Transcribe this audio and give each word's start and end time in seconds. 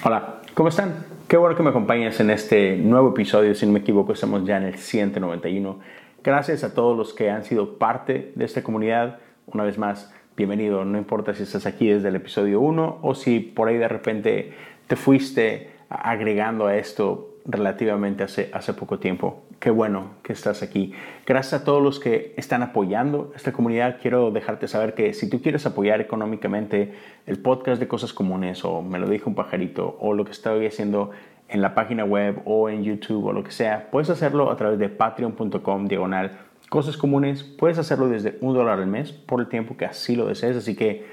Hola, 0.00 0.40
¿cómo 0.54 0.68
están? 0.68 1.06
Qué 1.28 1.36
bueno 1.36 1.54
que 1.54 1.62
me 1.62 1.70
acompañes 1.70 2.18
en 2.18 2.30
este 2.30 2.76
nuevo 2.76 3.10
episodio. 3.10 3.54
Si 3.54 3.66
no 3.66 3.72
me 3.72 3.78
equivoco, 3.78 4.12
estamos 4.12 4.44
ya 4.44 4.56
en 4.56 4.64
el 4.64 4.76
191. 4.76 5.78
Gracias 6.24 6.64
a 6.64 6.74
todos 6.74 6.96
los 6.96 7.14
que 7.14 7.30
han 7.30 7.44
sido 7.44 7.78
parte 7.78 8.32
de 8.34 8.44
esta 8.44 8.64
comunidad. 8.64 9.18
Una 9.46 9.62
vez 9.62 9.78
más, 9.78 10.12
bienvenido. 10.36 10.84
No 10.84 10.98
importa 10.98 11.34
si 11.34 11.44
estás 11.44 11.66
aquí 11.66 11.88
desde 11.88 12.08
el 12.08 12.16
episodio 12.16 12.60
1 12.60 12.98
o 13.00 13.14
si 13.14 13.38
por 13.38 13.68
ahí 13.68 13.76
de 13.76 13.86
repente 13.86 14.54
te 14.88 14.96
fuiste 14.96 15.70
agregando 15.88 16.66
a 16.66 16.76
esto 16.76 17.31
relativamente 17.44 18.24
hace, 18.24 18.50
hace 18.52 18.74
poco 18.74 18.98
tiempo. 18.98 19.42
Qué 19.58 19.70
bueno 19.70 20.10
que 20.22 20.32
estás 20.32 20.62
aquí. 20.62 20.92
Gracias 21.26 21.62
a 21.62 21.64
todos 21.64 21.82
los 21.82 22.00
que 22.00 22.34
están 22.36 22.62
apoyando 22.62 23.32
esta 23.36 23.52
comunidad. 23.52 23.98
Quiero 24.00 24.30
dejarte 24.30 24.68
saber 24.68 24.94
que 24.94 25.14
si 25.14 25.28
tú 25.28 25.42
quieres 25.42 25.66
apoyar 25.66 26.00
económicamente 26.00 26.94
el 27.26 27.38
podcast 27.38 27.80
de 27.80 27.88
Cosas 27.88 28.12
Comunes 28.12 28.64
o 28.64 28.82
Me 28.82 28.98
lo 28.98 29.08
dijo 29.08 29.30
un 29.30 29.36
pajarito 29.36 29.96
o 30.00 30.14
lo 30.14 30.24
que 30.24 30.32
estoy 30.32 30.66
haciendo 30.66 31.10
en 31.48 31.60
la 31.60 31.74
página 31.74 32.04
web 32.04 32.40
o 32.44 32.70
en 32.70 32.82
YouTube 32.82 33.26
o 33.26 33.32
lo 33.32 33.44
que 33.44 33.50
sea, 33.50 33.88
puedes 33.90 34.08
hacerlo 34.08 34.50
a 34.50 34.56
través 34.56 34.78
de 34.78 34.88
patreon.com 34.88 35.86
diagonal 35.86 36.38
cosas 36.70 36.96
comunes. 36.96 37.42
Puedes 37.42 37.76
hacerlo 37.76 38.08
desde 38.08 38.38
un 38.40 38.54
dólar 38.54 38.78
al 38.78 38.86
mes 38.86 39.12
por 39.12 39.40
el 39.40 39.48
tiempo 39.48 39.76
que 39.76 39.84
así 39.84 40.16
lo 40.16 40.26
desees. 40.26 40.56
Así 40.56 40.74
que 40.74 41.04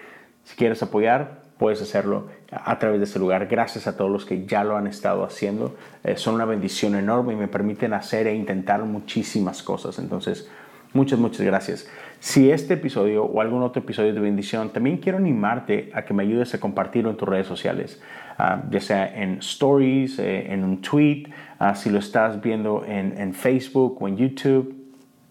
si 0.46 0.56
quieres 0.56 0.82
apoyar, 0.82 1.42
puedes 1.60 1.82
hacerlo 1.82 2.28
a 2.52 2.80
través 2.80 3.00
de 3.00 3.04
este 3.04 3.20
lugar. 3.20 3.48
Gracias 3.48 3.86
a 3.86 3.98
todos 3.98 4.10
los 4.10 4.26
que 4.26 4.46
ya 4.46 4.64
lo 4.64 4.78
han 4.78 4.88
estado 4.88 5.26
haciendo. 5.26 5.76
Eh, 6.06 6.16
son 6.16 6.36
una 6.36 6.46
bendición 6.46 6.96
enorme 6.96 7.34
y 7.34 7.36
me 7.36 7.50
permiten 7.50 7.94
hacer 7.94 8.28
e 8.28 8.34
intentar 8.34 8.82
muchísimas 8.84 9.62
cosas. 9.62 10.00
Entonces, 10.00 10.50
muchas, 10.94 11.20
muchas 11.20 11.46
gracias. 11.46 11.88
Si 12.22 12.50
este 12.50 12.76
episodio 12.76 13.26
o 13.26 13.42
algún 13.42 13.62
otro 13.62 13.82
episodio 13.82 14.14
de 14.14 14.22
bendición, 14.22 14.70
también 14.70 14.98
quiero 14.98 15.18
animarte 15.18 15.92
a 15.94 16.04
que 16.04 16.14
me 16.14 16.24
ayudes 16.24 16.54
a 16.54 16.62
compartirlo 16.62 17.10
en 17.10 17.18
tus 17.18 17.28
redes 17.28 17.48
sociales, 17.48 18.02
ah, 18.38 18.64
ya 18.72 18.80
sea 18.80 19.22
en 19.22 19.40
stories, 19.40 20.18
eh, 20.20 20.54
en 20.54 20.64
un 20.64 20.82
tweet, 20.82 21.26
uh, 21.60 21.76
si 21.76 21.90
lo 21.90 22.00
estás 22.00 22.42
viendo 22.42 22.86
en, 22.86 23.18
en 23.18 23.34
Facebook 23.34 24.02
o 24.02 24.08
en 24.08 24.16
YouTube. 24.16 24.76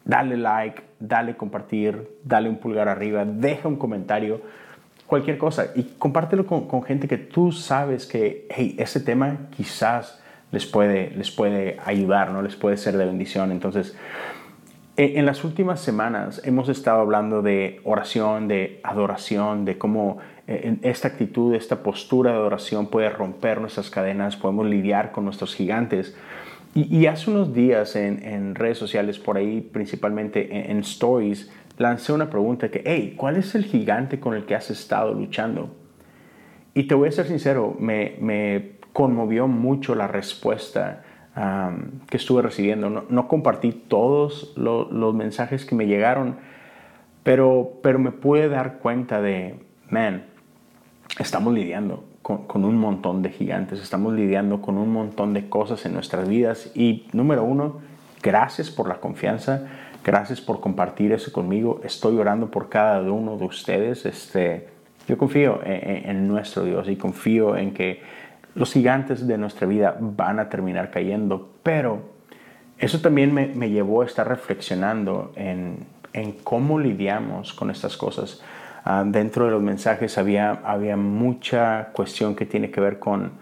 Dale 0.05 0.37
like, 0.37 0.83
dale 1.01 1.37
compartir, 1.37 2.07
dale 2.23 2.49
un 2.51 2.57
pulgar 2.57 2.89
arriba, 2.89 3.25
deja 3.25 3.69
un 3.69 3.77
comentario 3.77 4.41
cualquier 5.09 5.39
cosa 5.39 5.73
y 5.75 5.85
compártelo 5.99 6.47
con, 6.47 6.83
gente 6.85 7.09
que 7.09 7.17
tú 7.17 7.51
sabes 7.51 8.07
que, 8.07 8.47
hey, 8.51 8.77
ese 8.79 9.01
tema 9.01 9.49
quizás 9.57 10.23
les 10.53 10.67
puede, 10.67 11.11
les 11.17 11.31
puede 11.31 11.79
ayudar, 11.85 12.31
¿no? 12.31 12.43
Les 12.43 12.57
puede 12.57 12.77
ser 12.77 12.97
de 12.99 13.07
bendición. 13.07 13.51
Entonces, 13.51 13.97
e, 14.99 15.19
en 15.19 15.25
las 15.25 15.45
últimas 15.45 15.81
semanas 15.81 16.43
hemos 16.45 16.69
estado 16.69 17.01
hablando 17.01 17.41
de 17.41 17.81
oración, 17.85 18.49
de 18.49 18.81
adoración, 18.85 19.65
de 19.65 19.79
cómo 19.79 20.19
e, 20.47 20.77
esta 20.83 21.09
actitud, 21.09 21.55
esta 21.55 21.83
postura 21.83 22.33
de 22.33 22.37
adoración 22.37 22.89
puede 22.89 23.09
romper 23.09 23.63
nuestras 23.63 23.89
cadenas, 23.89 24.37
podemos 24.37 24.67
lidiar 24.67 25.11
con 25.11 25.25
nuestros 25.25 25.55
gigantes. 25.55 26.15
Y, 26.75 27.07
hace 27.07 27.31
unos 27.31 27.55
días 27.55 27.97
en, 27.97 28.55
redes 28.55 28.77
sociales, 28.79 29.19
por 29.19 29.39
ahí 29.39 29.63
principalmente 29.63 30.71
en 30.71 30.79
stories, 30.81 31.51
lancé 31.79 32.13
una 32.13 32.29
pregunta 32.29 32.71
que, 32.71 32.83
hey, 32.85 33.15
¿cuál 33.17 33.37
es 33.37 33.55
el 33.55 33.65
gigante 33.65 34.21
con 34.21 34.35
el 34.35 34.45
que 34.45 34.55
has 34.55 34.71
estado 34.71 35.15
luchando? 35.15 35.75
Y 36.75 36.85
te 36.85 36.95
voy 36.95 37.09
a 37.09 37.13
ser 37.13 37.27
sincero, 37.27 37.77
me, 37.79 38.79
conmovió 38.93 39.47
mucho 39.47 39.95
la 39.95 40.09
respuesta 40.09 41.05
que 42.11 42.17
estuve 42.17 42.43
recibiendo. 42.43 42.91
No, 43.09 43.29
compartí 43.29 43.71
todos 43.73 44.53
los 44.57 45.15
mensajes 45.15 45.65
que 45.65 45.77
me 45.77 45.87
llegaron, 45.87 46.37
pero, 47.23 47.79
pero 47.83 47.99
me 48.01 48.11
pude 48.11 48.49
dar 48.49 48.79
cuenta 48.79 49.21
de, 49.23 49.61
man, 49.89 50.25
estamos 51.21 51.55
lidiando 51.55 52.05
con, 52.23 52.47
con, 52.47 52.65
un 52.65 52.77
montón 52.77 53.23
de 53.23 53.31
gigantes, 53.31 53.81
estamos 53.81 54.15
lidiando 54.15 54.61
con 54.61 54.79
un 54.79 54.93
montón 54.93 55.33
de 55.33 55.49
cosas 55.49 55.87
en 55.87 55.95
nuestras 55.95 56.29
vidas 56.29 56.73
y 56.75 57.07
número 57.13 57.45
uno, 57.45 57.81
gracias 58.21 58.71
por 58.71 58.89
la 58.89 58.97
confianza 58.97 59.69
Gracias 60.09 60.41
por 60.41 60.63
compartir 60.63 61.13
eso 61.13 61.31
conmigo. 61.31 61.83
Estoy 61.85 62.17
orando 62.17 62.51
por 62.51 62.71
cada 62.71 63.03
uno 63.13 63.37
de 63.37 63.45
ustedes. 63.45 64.07
Este, 64.07 64.67
yo 65.07 65.19
confío 65.19 65.61
en, 65.63 66.27
nuestro 66.27 66.65
Dios 66.65 66.89
y 66.89 66.97
confío 66.97 67.59
en 67.59 67.75
que 67.75 68.01
los 68.55 68.73
gigantes 68.73 69.27
de 69.27 69.37
nuestra 69.37 69.67
vida 69.67 69.99
van 70.01 70.41
a 70.41 70.49
terminar 70.49 70.91
cayendo, 70.91 71.51
pero 71.63 72.01
eso 72.79 73.03
también 73.03 73.35
me, 73.35 73.69
llevó 73.69 74.01
a 74.01 74.07
estar 74.07 74.27
reflexionando 74.27 75.31
en, 75.37 75.87
cómo 76.43 76.79
lidiamos 76.79 77.53
con 77.53 77.71
estas 77.71 77.99
cosas. 77.99 78.43
Ah, 78.87 79.05
dentro 79.07 79.45
de 79.45 79.51
los 79.51 79.63
mensajes 79.63 80.17
había, 80.17 80.53
había 80.65 80.97
mucha 80.97 81.91
cuestión 81.93 82.35
que 82.35 82.47
tiene 82.47 82.71
que 82.71 82.81
ver 82.81 82.99
con 82.99 83.33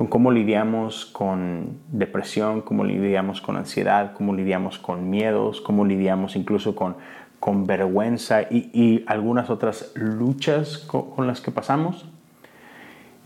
con 0.00 0.06
cómo 0.06 0.30
lidiamos 0.30 1.04
con 1.04 1.76
depresión, 1.92 2.62
cómo 2.62 2.84
lidiamos 2.84 3.42
con 3.42 3.58
ansiedad, 3.58 4.14
cómo 4.14 4.34
lidiamos 4.34 4.78
con 4.78 5.10
miedos, 5.10 5.60
cómo 5.60 5.84
lidiamos 5.84 6.36
incluso 6.36 6.74
con, 6.74 6.96
con 7.38 7.66
vergüenza 7.66 8.44
y, 8.50 9.04
algunas 9.06 9.50
otras 9.50 9.92
luchas 9.94 10.78
con, 10.78 11.26
las 11.26 11.42
que 11.42 11.50
pasamos. 11.50 12.06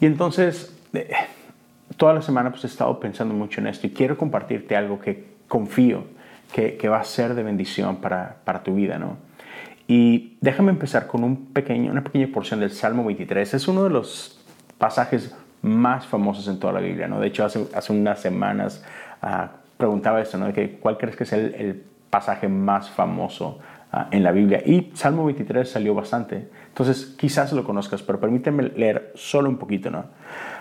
Y 0.01 0.07
entonces, 0.07 0.77
eh, 0.95 1.13
toda 1.97 2.13
la 2.13 2.23
semana 2.23 2.51
pues 2.51 2.65
he 2.65 2.67
estado 2.67 2.99
pensando 2.99 3.35
mucho 3.35 3.61
en 3.61 3.69
esto 3.69 3.87
y 3.87 3.91
quiero 3.91 4.19
compartirte 4.19 4.75
algo 4.75 4.99
que 4.99 5.29
confío 5.47 6.03
que, 6.53 6.77
que 6.77 6.89
va 6.89 6.99
a 6.99 7.05
ser 7.05 7.37
de 7.37 7.45
bendición 7.45 7.99
para, 7.99 8.39
para 8.43 8.65
tu 8.65 8.75
vida, 8.75 8.99
¿no? 8.99 9.17
Y 9.87 10.39
déjame 10.41 10.73
empezar 10.73 11.07
con 11.07 11.23
un 11.23 11.53
pequeño, 11.53 11.93
una 11.93 12.03
pequeña 12.03 12.27
porción 12.35 12.59
del 12.59 12.73
Salmo 12.73 13.05
23. 13.05 13.55
Es 13.55 13.69
uno 13.69 13.85
de 13.85 13.91
los 13.91 14.41
pasajes 14.77 15.37
más 15.65 16.07
famosos 16.07 16.47
en 16.49 16.59
toda 16.59 16.75
la 16.75 16.81
Biblia. 16.81 17.09
¿no? 17.09 17.19
De 17.19 17.27
hecho, 17.27 17.45
hace, 17.45 17.93
unas 17.93 18.21
semanas 18.21 18.85
ah, 19.23 19.51
preguntaba 19.79 20.21
esto, 20.21 20.37
¿no? 20.37 20.53
que, 20.53 20.79
¿cuál 20.79 20.99
crees 20.99 21.17
que 21.17 21.25
es 21.25 21.33
el, 21.33 21.83
pasaje 22.11 22.47
más 22.47 22.91
famoso 22.91 23.59
ah, 23.91 24.09
en 24.11 24.23
la 24.23 24.31
Biblia? 24.31 24.63
Y 24.65 24.93
Salmo 24.95 25.25
23 25.25 25.69
salió 25.69 25.95
bastante. 25.95 26.49
Entonces, 26.69 27.17
quizás 27.19 27.53
lo 27.53 27.65
conozcas, 27.65 28.03
pero 28.03 28.21
permíteme 28.21 28.65
leer 28.65 29.11
solo 29.15 29.49
un 29.49 29.57
poquito. 29.57 29.91
¿no? 29.91 30.05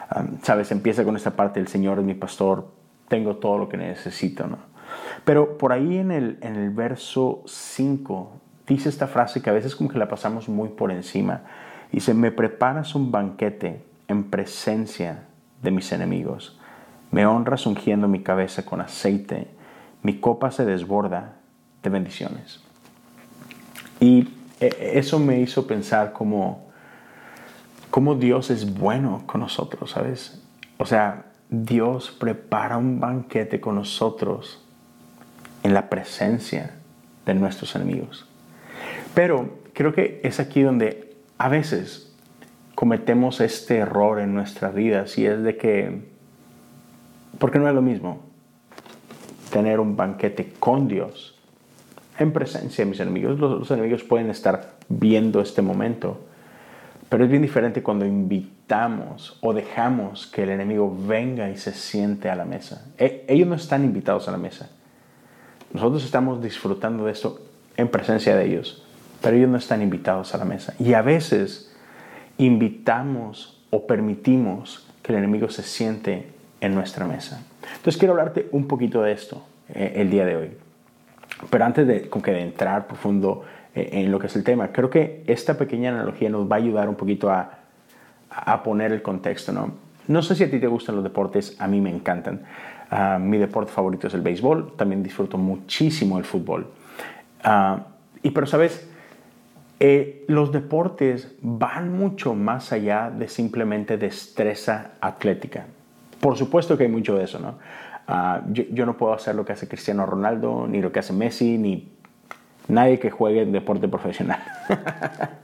Ah, 0.10 0.24
Sabes, 0.42 0.72
empieza 0.72 1.04
con 1.04 1.18
esta 1.18 1.32
parte, 1.32 1.60
el 1.60 1.68
Señor 1.68 2.00
es 2.00 2.06
mi 2.06 2.14
pastor, 2.14 2.70
tengo 3.10 3.36
todo 3.36 3.58
lo 3.58 3.68
que 3.68 3.76
necesito. 3.76 4.48
¿no? 4.48 4.58
Pero 5.26 5.58
por 5.58 5.74
ahí 5.74 5.98
en 5.98 6.12
el, 6.12 6.38
en 6.42 6.56
el 6.56 6.70
verso 6.70 7.44
5 7.46 8.32
dice 8.66 8.88
esta 8.88 9.08
frase 9.08 9.42
que 9.42 9.50
a 9.50 9.54
veces 9.54 9.76
como 9.76 9.90
que 9.90 10.00
la 10.00 10.08
pasamos 10.08 10.48
muy 10.48 10.70
por 10.70 10.92
encima. 10.92 11.42
Dice, 11.92 12.14
me 12.14 12.32
preparas 12.32 12.96
un 12.96 13.12
banquete 13.12 13.93
en 14.08 14.26
presencia 14.26 15.26
de 15.62 15.72
mis 15.72 15.92
enemigos. 15.92 16.60
Me 17.12 17.26
honras 17.26 17.66
ungiendo 17.66 18.08
mi 18.08 18.22
cabeza 18.22 18.66
con 18.66 18.82
aceite. 18.82 19.48
Mi 20.02 20.20
copa 20.20 20.52
se 20.52 20.66
desborda 20.66 21.36
de 21.82 21.90
bendiciones. 21.90 22.62
Y 24.00 24.30
e, 24.60 24.92
eso 24.96 25.20
me 25.20 25.40
hizo 25.40 25.68
pensar 25.68 26.14
cómo, 26.14 26.68
cómo 27.90 28.16
Dios 28.16 28.50
es 28.50 28.78
bueno 28.78 29.24
con 29.26 29.42
nosotros, 29.42 29.92
¿sabes? 29.92 30.42
O 30.78 30.86
sea, 30.86 31.26
Dios 31.50 32.12
prepara 32.12 32.78
un 32.78 33.00
banquete 33.00 33.62
con 33.62 33.76
nosotros 33.76 34.60
en 35.62 35.74
la 35.74 35.90
presencia 35.90 36.76
de 37.26 37.34
nuestros 37.34 37.76
enemigos. 37.76 38.26
Pero 39.14 39.60
creo 39.74 39.94
que 39.94 40.20
es 40.24 40.40
aquí 40.40 40.62
donde 40.62 41.16
a 41.38 41.50
veces 41.50 42.13
cometemos 42.76 43.42
este 43.42 43.78
error 43.78 44.20
en 44.20 44.34
nuestras 44.34 44.74
vidas 44.74 45.18
y 45.18 45.26
es 45.26 45.44
de 45.44 45.58
que, 45.58 46.02
porque 47.40 47.60
no 47.60 47.68
es 47.68 47.76
lo 47.76 47.82
mismo 47.82 48.22
tener 49.52 49.80
un 49.80 49.96
banquete 49.96 50.54
con 50.60 50.88
Dios 50.88 51.40
en 52.18 52.32
presencia 52.32 52.84
de 52.84 52.90
mis 52.90 53.00
enemigos. 53.00 53.40
Los, 53.40 53.70
enemigos 53.72 54.04
pueden 54.04 54.30
estar 54.30 54.74
viendo 54.90 55.42
este 55.42 55.62
momento, 55.62 56.26
pero 57.10 57.24
es 57.24 57.30
bien 57.30 57.42
diferente 57.42 57.84
cuando 57.84 58.06
invitamos 58.06 59.38
o 59.42 59.54
dejamos 59.54 60.28
que 60.28 60.44
el 60.44 60.50
enemigo 60.50 60.96
venga 61.08 61.50
y 61.50 61.58
se 61.58 61.72
siente 61.74 62.30
a 62.30 62.36
la 62.36 62.46
mesa. 62.46 62.86
E, 62.98 63.26
ellos 63.28 63.48
no 63.48 63.56
están 63.56 63.84
invitados 63.84 64.28
a 64.28 64.32
la 64.32 64.38
mesa. 64.38 64.70
Nosotros 65.72 66.04
estamos 66.04 66.42
disfrutando 66.42 67.06
de 67.06 67.12
esto 67.12 67.40
en 67.78 67.88
presencia 67.88 68.36
de 68.36 68.46
ellos, 68.46 68.84
pero 69.22 69.38
ellos 69.38 69.50
no 69.50 69.58
están 69.58 69.82
invitados 69.82 70.34
a 70.34 70.38
la 70.38 70.46
mesa. 70.46 70.74
Y 70.80 70.94
a 70.94 71.02
veces 71.02 71.73
invitamos 72.38 73.62
o 73.70 73.86
permitimos 73.88 74.88
que 75.02 75.12
el 75.12 75.20
enemigo 75.20 75.50
se 75.50 75.64
siente 75.64 76.28
en 76.62 76.76
nuestra 76.76 77.06
mesa. 77.06 77.44
Entonces 77.76 77.98
quiero 77.98 78.14
hablarte 78.14 78.48
un 78.52 78.68
poquito 78.68 79.02
de 79.02 79.12
esto 79.12 79.44
eh, 79.74 79.94
el 79.98 80.10
día 80.10 80.26
de 80.26 80.36
hoy. 80.36 80.52
Pero 81.50 81.66
antes 81.66 81.88
de, 81.88 82.10
con 82.10 82.22
que 82.22 82.32
de 82.32 82.42
entrar 82.42 82.88
profundo 82.88 83.44
eh, 83.76 83.90
en 83.94 84.12
lo 84.12 84.20
que 84.20 84.28
es 84.28 84.36
el 84.36 84.44
tema, 84.44 84.72
creo 84.72 84.90
que 84.90 85.24
esta 85.28 85.58
pequeña 85.58 85.90
analogía 85.90 86.30
nos 86.30 86.50
va 86.50 86.56
a 86.56 86.60
ayudar 86.60 86.88
un 86.88 86.96
poquito 86.96 87.30
a, 87.30 87.60
a 88.30 88.64
poner 88.64 88.92
el 88.92 89.02
contexto. 89.02 89.52
¿no? 89.52 89.74
no 90.08 90.22
sé 90.22 90.36
si 90.36 90.44
a 90.44 90.52
ti 90.52 90.60
te 90.60 90.68
gustan 90.68 90.96
los 90.96 91.04
deportes, 91.04 91.56
a 91.60 91.68
mí 91.68 91.82
me 91.82 91.90
encantan. 91.90 92.42
Ah, 92.90 93.18
mi 93.20 93.38
deporte 93.38 93.72
favorito 93.72 94.08
es 94.08 94.14
el 94.14 94.22
béisbol, 94.22 94.74
también 94.76 95.02
disfruto 95.02 95.38
muchísimo 95.38 96.18
el 96.18 96.26
fútbol. 96.26 96.68
Uh, 97.44 97.80
y 98.22 98.32
pero 98.32 98.46
sabes, 98.46 98.88
Eh, 99.80 100.24
los 100.28 100.52
deportes 100.52 101.36
van 101.42 101.92
mucho 101.92 102.36
más 102.36 102.72
allá 102.72 103.10
de 103.10 103.28
simplemente 103.28 103.98
destreza 103.98 104.92
atlética. 105.02 105.66
Por 106.20 106.38
supuesto 106.38 106.78
que 106.78 106.84
hay 106.84 106.90
mucho 106.90 107.16
de 107.16 107.26
eso, 107.26 107.40
¿no? 107.40 107.56
Ah, 108.08 108.42
yo, 108.50 108.86
no 108.86 108.98
puedo 108.98 109.14
hacer 109.14 109.36
lo 109.36 109.46
que 109.46 109.54
hace 109.54 109.68
Cristiano 109.68 110.06
Ronaldo, 110.06 110.68
ni 110.68 110.82
lo 110.82 110.92
que 110.92 111.00
hace 111.00 111.14
Messi, 111.14 111.58
ni 111.58 111.92
nadie 112.68 113.00
que 113.00 113.12
juegue 113.12 113.42
en 113.42 113.52
deporte 113.52 113.88
profesional. 113.88 114.40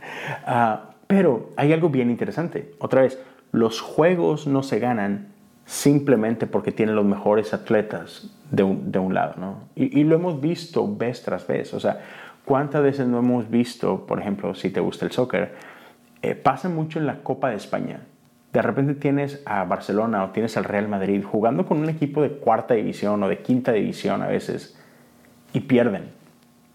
Ah, 0.45 0.91
pero 1.07 1.49
hay 1.55 1.73
algo 1.73 1.89
bien 1.89 2.09
interesante. 2.11 2.73
Otra 2.79 3.01
vez, 3.01 3.19
los 3.51 3.81
juegos 3.81 4.45
no 4.45 4.61
se 4.61 4.79
ganan 4.79 5.29
simplemente 5.65 6.47
porque 6.47 6.71
tienen 6.71 6.95
los 6.95 7.05
mejores 7.05 7.53
atletas 7.53 8.29
de 8.51 8.63
un, 8.63 9.13
lado, 9.13 9.35
¿no? 9.37 9.55
Y, 9.75 10.03
lo 10.03 10.15
hemos 10.15 10.41
visto 10.41 10.95
vez 10.95 11.21
tras 11.23 11.45
vez. 11.45 11.73
O 11.73 11.79
sea, 11.79 12.01
¿cuántas 12.50 12.81
veces 12.81 13.07
no 13.07 13.19
hemos 13.19 13.48
visto, 13.51 14.07
por 14.07 14.19
ejemplo, 14.19 14.56
si 14.56 14.72
te 14.72 14.80
gusta 14.80 15.06
el 15.06 15.12
soccer, 15.12 15.54
eh, 16.24 16.34
pasa 16.34 16.68
mucho 16.68 16.98
en 16.98 17.06
la 17.06 17.22
Copa 17.22 17.51
de 17.51 17.57
España? 17.57 18.00
De 18.51 18.63
repente 18.63 18.96
tienes 18.96 19.44
a 19.46 19.63
Barcelona 19.66 20.24
o 20.24 20.31
tienes 20.31 20.57
al 20.57 20.63
Real 20.63 20.88
Madrid 20.88 21.24
jugando 21.24 21.68
con 21.68 21.78
un 21.78 21.90
equipo 21.90 22.24
de 22.24 22.31
cuarta 22.31 22.74
división 22.74 23.22
o 23.22 23.28
de 23.30 23.38
quinta 23.44 23.72
división 23.72 24.24
a 24.24 24.28
veces 24.28 24.75
y 25.54 25.60
pierden. 25.60 26.06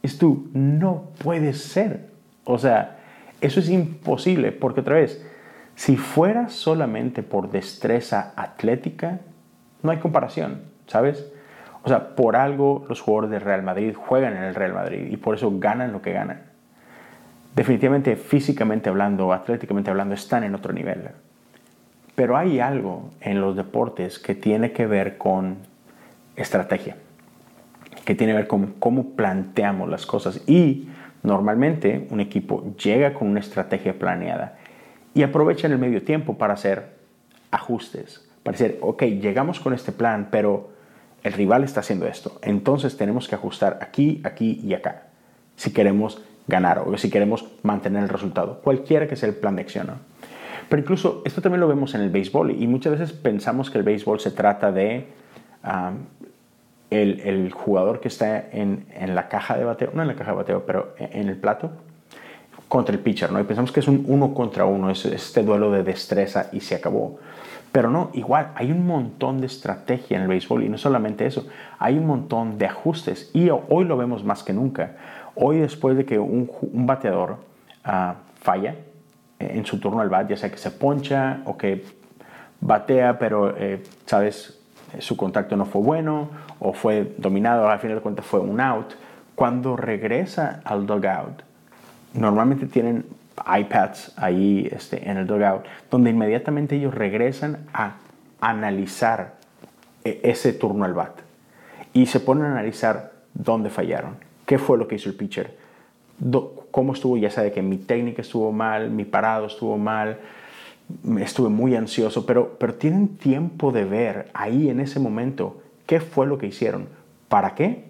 Es 0.00 0.16
tú, 0.16 0.48
no 0.52 1.08
puede 1.18 1.52
ser. 1.54 2.08
O 2.44 2.56
sea, 2.56 2.98
eso 3.40 3.58
es 3.58 3.68
imposible 3.68 4.52
porque 4.52 4.82
otra 4.82 4.94
vez, 4.94 5.26
si 5.74 5.96
fuera 5.96 6.50
solamente 6.50 7.24
por 7.24 7.50
destreza 7.50 8.32
atlética, 8.36 9.18
no 9.82 9.90
hay 9.90 9.98
comparación, 9.98 10.60
¿sabes? 10.86 11.32
O 11.84 11.88
sea, 11.88 12.16
por 12.16 12.34
algo 12.34 12.86
los 12.88 13.02
jugadores 13.02 13.30
del 13.30 13.42
Real 13.42 13.62
Madrid 13.62 13.94
juegan 13.94 14.34
en 14.36 14.42
el 14.42 14.54
Real 14.54 14.72
Madrid 14.72 15.06
y 15.10 15.18
por 15.18 15.34
eso 15.34 15.52
ganan 15.58 15.92
lo 15.92 16.00
que 16.00 16.12
ganan. 16.12 16.40
Definitivamente, 17.54 18.16
físicamente 18.16 18.88
hablando, 18.88 19.32
atléticamente 19.32 19.90
hablando, 19.90 20.14
están 20.14 20.44
en 20.44 20.54
otro 20.54 20.72
nivel. 20.72 21.10
Pero 22.14 22.38
hay 22.38 22.58
algo 22.58 23.10
en 23.20 23.40
los 23.40 23.54
deportes 23.54 24.18
que 24.18 24.34
tiene 24.34 24.72
que 24.72 24.86
ver 24.86 25.18
con 25.18 25.58
estrategia, 26.36 26.96
que 28.04 28.14
tiene 28.14 28.32
que 28.32 28.38
ver 28.38 28.46
con 28.46 28.72
cómo 28.78 29.10
planteamos 29.10 29.88
las 29.90 30.06
cosas. 30.06 30.42
Y 30.48 30.88
normalmente 31.22 32.08
un 32.10 32.20
equipo 32.20 32.74
llega 32.82 33.12
con 33.12 33.28
una 33.28 33.40
estrategia 33.40 33.98
planeada 33.98 34.56
y 35.12 35.22
aprovecha 35.22 35.66
en 35.66 35.74
el 35.74 35.78
medio 35.78 36.02
tiempo 36.02 36.38
para 36.38 36.54
hacer 36.54 36.94
ajustes, 37.50 38.26
para 38.42 38.56
decir, 38.56 38.78
ok, 38.80 39.02
llegamos 39.02 39.60
con 39.60 39.74
este 39.74 39.92
plan, 39.92 40.28
pero 40.30 40.73
el 41.24 41.32
rival 41.32 41.64
está 41.64 41.80
haciendo 41.80 42.06
esto. 42.06 42.38
Entonces 42.42 42.96
tenemos 42.96 43.26
que 43.26 43.34
ajustar 43.34 43.78
aquí, 43.82 44.20
aquí 44.24 44.60
y 44.62 44.74
acá 44.74 45.08
si 45.56 45.72
queremos 45.72 46.22
ganar 46.46 46.80
o 46.80 46.96
si 46.98 47.10
queremos 47.10 47.46
mantener 47.62 48.02
el 48.02 48.08
resultado, 48.08 48.60
cualquiera 48.60 49.08
que 49.08 49.16
sea 49.16 49.28
el 49.28 49.34
plan 49.34 49.56
de 49.56 49.62
acción. 49.62 49.90
Pero 50.68 50.82
incluso 50.82 51.22
esto 51.24 51.40
también 51.40 51.60
lo 51.60 51.68
vemos 51.68 51.94
en 51.94 52.00
el 52.00 52.10
béisbol 52.10 52.50
y 52.50 52.66
muchas 52.66 52.98
veces 52.98 53.12
pensamos 53.12 53.70
que 53.70 53.78
el 53.78 53.84
béisbol 53.84 54.20
se 54.20 54.30
trata 54.30 54.72
de 54.72 55.08
el, 56.90 57.50
jugador 57.52 58.00
que 58.00 58.08
está 58.08 58.38
en, 58.52 58.86
la 59.14 59.28
caja 59.28 59.56
de 59.56 59.64
bateo, 59.64 59.90
no 59.94 60.02
en 60.02 60.08
la 60.08 60.14
caja 60.14 60.32
de 60.32 60.36
bateo, 60.36 60.66
pero 60.66 60.94
en 60.98 61.28
el 61.28 61.36
plato, 61.36 61.72
contra 62.74 62.92
el 62.92 63.00
pitcher, 63.00 63.30
¿no? 63.30 63.38
Y 63.38 63.44
pensamos 63.44 63.70
que 63.70 63.78
es 63.78 63.86
un 63.86 64.04
uno 64.08 64.34
contra 64.34 64.64
uno, 64.64 64.90
es 64.90 65.04
este 65.04 65.44
duelo 65.44 65.70
de 65.70 65.84
destreza 65.84 66.48
y 66.50 66.58
se 66.58 66.74
acabó. 66.74 67.20
Pero 67.70 67.88
no, 67.88 68.10
igual, 68.14 68.50
hay 68.56 68.72
un 68.72 68.84
montón 68.84 69.40
de 69.40 69.46
estrategia 69.46 70.16
en 70.16 70.24
el 70.24 70.28
béisbol 70.28 70.64
y 70.64 70.68
no 70.68 70.76
solamente 70.76 71.24
eso, 71.24 71.46
hay 71.78 71.96
un 71.96 72.08
montón 72.08 72.58
de 72.58 72.66
ajustes 72.66 73.30
y 73.32 73.48
hoy 73.48 73.84
lo 73.84 73.96
vemos 73.96 74.24
más 74.24 74.42
que 74.42 74.52
nunca. 74.52 74.96
Hoy 75.36 75.58
después 75.58 75.96
de 75.96 76.04
que 76.04 76.18
un, 76.18 76.50
bateador 76.84 77.36
ah, 77.84 78.16
falla, 78.40 78.74
en 79.38 79.64
su 79.64 79.78
turno 79.78 80.00
al 80.00 80.08
bat, 80.08 80.28
ya 80.28 80.36
sea 80.36 80.50
que 80.50 80.58
se 80.58 80.72
poncha 80.72 81.42
o 81.44 81.56
que 81.56 81.84
batea, 82.60 83.20
pero, 83.20 83.56
eh, 83.56 83.84
¿sabes? 84.04 84.60
Su 84.98 85.16
contacto 85.16 85.56
no 85.56 85.64
fue 85.64 85.80
bueno 85.80 86.28
o 86.58 86.72
fue 86.72 87.14
dominado, 87.18 87.68
al 87.68 87.78
final 87.78 87.98
de 87.98 88.02
cuentas 88.02 88.26
fue 88.26 88.40
un 88.40 88.60
out. 88.60 88.94
Cuando 89.36 89.76
regresa 89.76 90.60
al 90.64 90.86
dugout, 90.86 91.53
normalmente 92.14 92.66
tienen 92.66 93.04
iPads 93.38 94.12
ahí 94.16 94.68
este, 94.70 95.08
en 95.08 95.18
el 95.18 95.26
dugout, 95.26 95.64
donde 95.90 96.10
inmediatamente 96.10 96.76
ellos 96.76 96.94
regresan 96.94 97.66
a 97.72 97.96
analizar 98.40 99.34
e, 100.04 100.20
ese 100.22 100.52
turno 100.52 100.84
al 100.84 100.94
bat 100.94 101.20
y 101.92 102.06
se 102.06 102.20
ponen 102.20 102.44
a 102.44 102.52
analizar 102.52 103.12
dónde 103.34 103.70
fallaron, 103.70 104.16
qué 104.46 104.58
fue 104.58 104.78
lo 104.78 104.88
que 104.88 104.96
hizo 104.96 105.08
el 105.08 105.16
pitcher, 105.16 105.56
cómo 106.70 106.92
estuvo, 106.92 107.16
ya 107.16 107.30
sea 107.30 107.42
de 107.42 107.52
que 107.52 107.62
mi 107.62 107.76
técnica 107.78 108.22
estuvo 108.22 108.52
mal, 108.52 108.90
mi 108.90 109.04
parado 109.04 109.46
estuvo 109.46 109.76
mal, 109.76 110.18
estuve 111.18 111.48
muy 111.48 111.74
ansioso, 111.74 112.26
pero, 112.26 112.56
pero 112.58 112.74
tienen 112.74 113.16
tiempo 113.16 113.72
de 113.72 113.84
ver 113.84 114.30
ahí 114.34 114.70
en 114.70 114.80
ese 114.80 115.00
momento 115.00 115.60
qué 115.86 116.00
fue 116.00 116.26
lo 116.26 116.38
que 116.38 116.46
hicieron. 116.46 116.88
¿Para 117.28 117.54
qué? 117.54 117.84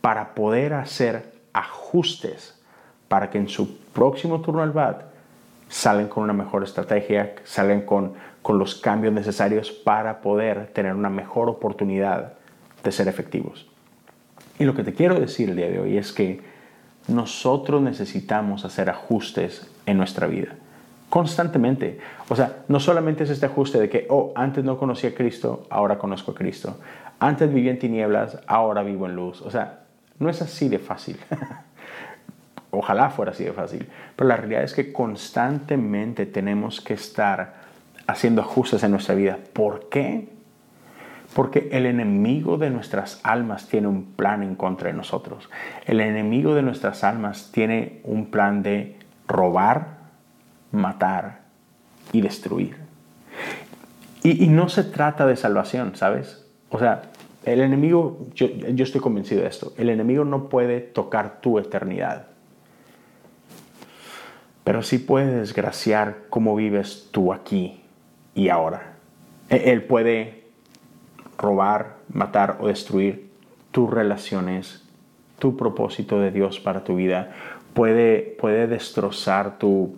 Para 0.00 0.34
poder 0.34 0.74
hacer 0.74 1.32
ajustes 1.52 2.57
para 3.08 3.30
que 3.30 3.38
en 3.38 3.48
su 3.48 3.78
próximo 3.92 4.40
turno 4.40 4.62
al 4.62 4.72
bat 4.72 5.02
salen 5.68 6.08
con 6.08 6.24
una 6.24 6.32
mejor 6.32 6.62
estrategia, 6.62 7.34
salen 7.44 7.82
con, 7.82 8.14
con 8.42 8.58
los 8.58 8.74
cambios 8.74 9.12
necesarios 9.12 9.70
para 9.70 10.20
poder 10.20 10.68
tener 10.68 10.94
una 10.94 11.10
mejor 11.10 11.48
oportunidad 11.48 12.34
de 12.82 12.92
ser 12.92 13.08
efectivos. 13.08 13.66
Y 14.58 14.64
lo 14.64 14.74
que 14.74 14.84
te 14.84 14.94
quiero 14.94 15.18
decir 15.20 15.50
el 15.50 15.56
día 15.56 15.68
de 15.68 15.78
hoy 15.78 15.96
es 15.96 16.12
que 16.12 16.40
nosotros 17.06 17.80
necesitamos 17.80 18.64
hacer 18.64 18.90
ajustes 18.90 19.70
en 19.86 19.96
nuestra 19.96 20.26
vida. 20.26 20.54
Constantemente. 21.08 21.98
O 22.28 22.36
sea, 22.36 22.64
no 22.68 22.80
solamente 22.80 23.24
es 23.24 23.30
este 23.30 23.46
ajuste 23.46 23.78
de 23.80 23.88
que, 23.88 24.06
oh, 24.10 24.32
antes 24.36 24.62
no 24.64 24.78
conocía 24.78 25.10
a 25.10 25.14
Cristo, 25.14 25.66
ahora 25.70 25.98
conozco 25.98 26.32
a 26.32 26.34
Cristo. 26.34 26.78
Antes 27.18 27.52
vivía 27.52 27.70
en 27.70 27.78
tinieblas, 27.78 28.38
ahora 28.46 28.82
vivo 28.82 29.06
en 29.06 29.16
luz. 29.16 29.40
O 29.40 29.50
sea, 29.50 29.84
no 30.18 30.28
es 30.28 30.42
así 30.42 30.68
de 30.68 30.78
fácil. 30.78 31.16
Ojalá 32.70 33.10
fuera 33.10 33.32
así 33.32 33.44
de 33.44 33.52
fácil. 33.52 33.88
Pero 34.14 34.28
la 34.28 34.36
realidad 34.36 34.62
es 34.62 34.74
que 34.74 34.92
constantemente 34.92 36.26
tenemos 36.26 36.80
que 36.80 36.94
estar 36.94 37.54
haciendo 38.06 38.42
ajustes 38.42 38.82
en 38.82 38.90
nuestra 38.90 39.14
vida. 39.14 39.38
¿Por 39.52 39.88
qué? 39.88 40.28
Porque 41.34 41.68
el 41.72 41.86
enemigo 41.86 42.58
de 42.58 42.70
nuestras 42.70 43.20
almas 43.22 43.68
tiene 43.68 43.86
un 43.86 44.04
plan 44.12 44.42
en 44.42 44.54
contra 44.54 44.88
de 44.88 44.94
nosotros. 44.94 45.48
El 45.86 46.00
enemigo 46.00 46.54
de 46.54 46.62
nuestras 46.62 47.04
almas 47.04 47.50
tiene 47.52 48.00
un 48.04 48.26
plan 48.26 48.62
de 48.62 48.96
robar, 49.26 49.98
matar 50.72 51.40
y 52.12 52.20
destruir. 52.20 52.76
Y, 54.22 54.48
no 54.48 54.68
se 54.68 54.84
trata 54.84 55.26
de 55.26 55.36
salvación, 55.36 55.94
¿sabes? 55.94 56.44
O 56.70 56.78
sea, 56.78 57.02
el 57.44 57.60
enemigo, 57.60 58.26
yo, 58.34 58.48
yo 58.48 58.84
estoy 58.84 59.00
convencido 59.00 59.42
de 59.42 59.48
esto, 59.48 59.72
el 59.78 59.88
enemigo 59.88 60.24
no 60.24 60.48
puede 60.48 60.80
tocar 60.80 61.40
tu 61.40 61.58
eternidad 61.58 62.26
pero 64.68 64.82
sí 64.82 64.98
puede 64.98 65.38
desgraciar 65.38 66.24
cómo 66.28 66.54
vives 66.54 67.08
tú 67.10 67.32
aquí 67.32 67.80
y 68.34 68.50
ahora. 68.50 68.96
E, 69.48 69.72
él 69.72 69.82
puede 69.84 70.44
robar, 71.38 71.94
matar 72.12 72.58
o 72.60 72.68
destruir 72.68 73.30
tus 73.70 73.88
relaciones, 73.88 74.84
tu 75.38 75.56
propósito 75.56 76.20
de 76.20 76.32
Dios 76.32 76.60
para 76.60 76.84
tu 76.84 76.96
vida. 76.96 77.32
Puede, 77.72 78.36
puede 78.38 78.66
destrozar 78.66 79.56
tu, 79.58 79.96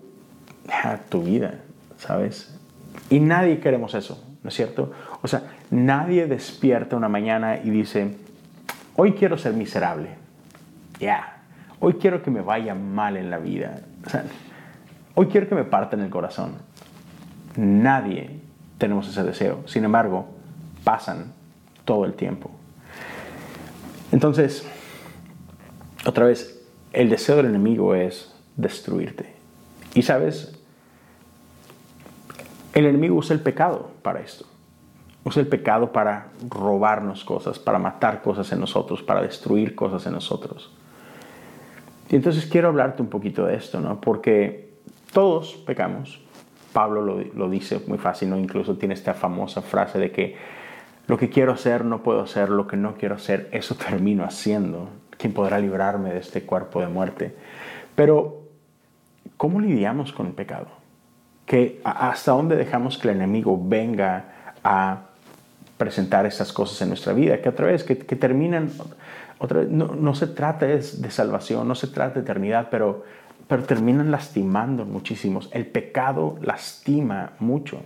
tu 1.08 1.24
vida, 1.24 1.62
¿sabes? 1.96 2.56
Y 3.10 3.18
nadie 3.18 3.58
queremos 3.58 3.96
eso, 3.96 4.24
¿no 4.44 4.50
es 4.50 4.54
cierto? 4.54 4.92
O 5.20 5.26
sea, 5.26 5.42
nadie 5.72 6.28
despierta 6.28 6.94
una 6.94 7.08
mañana 7.08 7.58
y 7.60 7.70
dice, 7.70 8.14
hoy 8.94 9.14
quiero 9.14 9.36
ser 9.36 9.52
miserable. 9.52 10.10
Ya, 11.00 11.42
hoy 11.80 11.94
quiero 11.94 12.22
que 12.22 12.30
me 12.30 12.40
vaya 12.40 12.76
mal 12.76 13.16
en 13.16 13.30
la 13.30 13.38
vida. 13.38 13.80
O 14.06 14.10
sea, 14.10 14.24
Hoy 15.14 15.26
quiero 15.26 15.48
que 15.48 15.54
me 15.54 15.64
parten 15.64 16.00
el 16.00 16.10
corazón. 16.10 16.54
Nadie 17.56 18.40
tenemos 18.78 19.08
ese 19.08 19.22
deseo. 19.22 19.62
Sin 19.66 19.84
embargo, 19.84 20.26
pasan 20.84 21.32
todo 21.84 22.04
el 22.04 22.14
tiempo. 22.14 22.50
Entonces, 24.12 24.66
otra 26.06 26.24
vez, 26.24 26.64
el 26.92 27.08
deseo 27.08 27.36
del 27.36 27.46
enemigo 27.46 27.94
es 27.94 28.34
destruirte. 28.56 29.34
Y 29.94 30.02
sabes, 30.02 30.56
el 32.74 32.86
enemigo 32.86 33.16
usa 33.16 33.34
el 33.34 33.42
pecado 33.42 33.90
para 34.02 34.20
esto. 34.20 34.46
Usa 35.24 35.42
el 35.42 35.48
pecado 35.48 35.92
para 35.92 36.28
robarnos 36.48 37.24
cosas, 37.24 37.58
para 37.58 37.78
matar 37.78 38.22
cosas 38.22 38.50
en 38.52 38.60
nosotros, 38.60 39.02
para 39.02 39.20
destruir 39.20 39.74
cosas 39.74 40.06
en 40.06 40.12
nosotros. 40.12 40.72
Y 42.08 42.16
entonces 42.16 42.46
quiero 42.46 42.68
hablarte 42.68 43.02
un 43.02 43.08
poquito 43.08 43.44
de 43.44 43.56
esto, 43.56 43.80
¿no? 43.80 44.00
Porque 44.00 44.69
todos 45.12 45.54
pecamos. 45.66 46.20
Pablo 46.72 47.02
lo, 47.34 47.50
dice 47.50 47.80
muy 47.86 47.98
fácil, 47.98 48.30
¿no? 48.30 48.38
incluso 48.38 48.76
tiene 48.76 48.94
esta 48.94 49.14
famosa 49.14 49.60
frase 49.60 49.98
de 49.98 50.12
que 50.12 50.36
lo 51.08 51.18
que 51.18 51.28
quiero 51.28 51.52
hacer 51.52 51.84
no 51.84 52.02
puedo 52.02 52.20
hacer, 52.20 52.48
lo 52.50 52.68
que 52.68 52.76
no 52.76 52.94
quiero 52.94 53.16
hacer, 53.16 53.48
eso 53.50 53.74
termino 53.74 54.24
haciendo. 54.24 54.88
¿Quién 55.16 55.32
podrá 55.32 55.58
librarme 55.58 56.10
de 56.12 56.18
este 56.18 56.42
cuerpo 56.42 56.80
de 56.80 56.86
muerte? 56.86 57.34
Pero 57.96 58.42
¿cómo 59.36 59.60
lidiamos 59.60 60.12
con 60.12 60.28
el 60.28 60.32
pecado? 60.32 60.68
Que 61.44 61.80
hasta 61.82 62.30
dónde 62.30 62.54
dejamos 62.54 62.96
que 62.96 63.08
el 63.08 63.16
enemigo 63.16 63.60
venga 63.60 64.52
a 64.62 65.06
presentar 65.76 66.26
estas 66.26 66.52
cosas 66.52 66.80
en 66.82 66.88
nuestra 66.88 67.12
vida, 67.12 67.40
que 67.40 67.48
otra 67.48 67.66
vez, 67.66 67.82
que, 67.82 67.94
terminan, 67.96 68.70
otra 69.38 69.60
vez, 69.60 69.70
no, 69.70 70.14
se 70.14 70.28
trata 70.28 70.66
de 70.66 71.10
salvación, 71.10 71.66
no 71.66 71.74
se 71.74 71.88
trata 71.88 72.14
de 72.14 72.20
eternidad, 72.20 72.68
pero, 72.70 73.04
pero 73.50 73.64
terminan 73.64 74.12
lastimando 74.12 74.84
muchísimos. 74.84 75.50
El 75.52 75.66
pecado 75.66 76.38
lastima 76.40 77.32
mucho. 77.40 77.82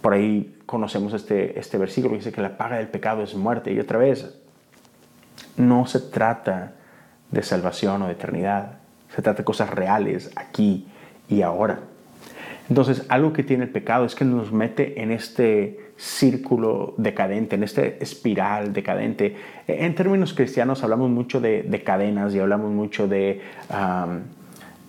Por 0.00 0.12
ahí 0.12 0.56
conocemos 0.66 1.14
este, 1.14 1.58
este 1.58 1.78
versículo 1.78 2.12
que 2.12 2.18
dice 2.18 2.30
que 2.30 2.40
la 2.40 2.56
paga 2.56 2.76
del 2.76 2.86
pecado 2.86 3.24
es 3.24 3.34
muerte. 3.34 3.72
Y 3.72 3.80
otra 3.80 3.98
vez, 3.98 4.38
no 5.56 5.84
se 5.86 5.98
trata 5.98 6.74
de 7.32 7.42
salvación 7.42 8.02
o 8.02 8.06
de 8.06 8.12
eternidad. 8.12 8.78
Se 9.12 9.20
trata 9.20 9.38
de 9.38 9.44
cosas 9.44 9.68
reales 9.68 10.30
aquí 10.36 10.86
y 11.28 11.42
ahora. 11.42 11.80
Entonces, 12.68 13.04
algo 13.08 13.32
que 13.32 13.42
tiene 13.42 13.64
el 13.64 13.70
pecado 13.70 14.04
es 14.04 14.14
que 14.14 14.24
nos 14.24 14.52
mete 14.52 15.02
en 15.02 15.10
este 15.10 15.90
círculo 15.96 16.94
decadente, 16.98 17.56
en 17.56 17.64
este 17.64 18.00
espiral 18.00 18.72
decadente. 18.72 19.34
En 19.66 19.92
términos 19.96 20.34
cristianos 20.34 20.84
hablamos 20.84 21.10
mucho 21.10 21.40
de, 21.40 21.82
cadenas 21.84 22.32
y 22.32 22.38
hablamos 22.38 22.70
mucho 22.70 23.08
de, 23.08 23.40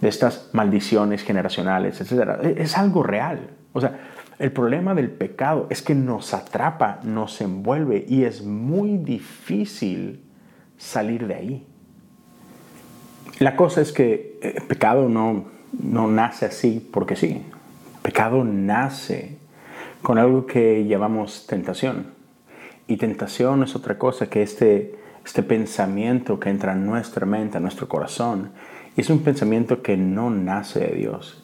de 0.03 0.10
estas 0.10 0.50
maldiciones 0.51 1.24
generacionales, 1.24 2.01
etc. 2.01 2.43
Es 2.57 2.77
algo 2.77 3.03
real. 3.03 3.51
O 3.72 3.79
sea, 3.79 4.01
el 4.38 4.51
problema 4.51 4.93
del 4.93 5.10
pecado 5.10 5.67
es 5.69 5.81
que 5.81 5.95
nos 5.95 6.33
atrapa, 6.33 7.00
nos 7.03 7.39
envuelve 7.39 8.03
y 8.05 8.25
es 8.25 8.43
muy 8.43 8.98
difícil 8.98 10.22
salir 10.77 11.25
de 11.25 11.36
ahí. 11.36 11.67
La 13.39 13.55
cosa 13.55 13.79
es 13.79 13.93
que 13.93 14.39
el 14.41 14.63
pecado 14.63 15.07
no, 15.07 15.45
no 15.81 16.07
nace 16.07 16.48
así 16.48 16.86
porque 16.91 17.15
sí. 17.15 17.41
Pecado 18.01 18.43
nace 18.43 19.38
con 20.01 20.17
algo 20.17 20.45
que 20.45 20.86
llamamos 20.86 21.48
tentación. 21.48 22.07
Y 22.88 22.98
tentación 22.98 23.63
es 23.63 23.74
otra 23.74 23.98
cosa 23.98 24.29
que 24.29 24.43
este, 24.43 25.00
este 25.25 25.43
pensamiento 25.43 26.41
que 26.41 26.50
entra 26.50 26.74
en 26.74 26.86
nuestra 26.86 27.25
mente, 27.25 27.55
en 27.55 27.63
nuestro 27.63 27.88
corazón. 27.88 28.51
Es 28.95 29.09
un 29.09 29.23
pensamiento 29.23 29.81
que 29.81 29.97
no 29.97 30.29
nace 30.29 30.79
de 30.79 30.95
Dios. 30.95 31.41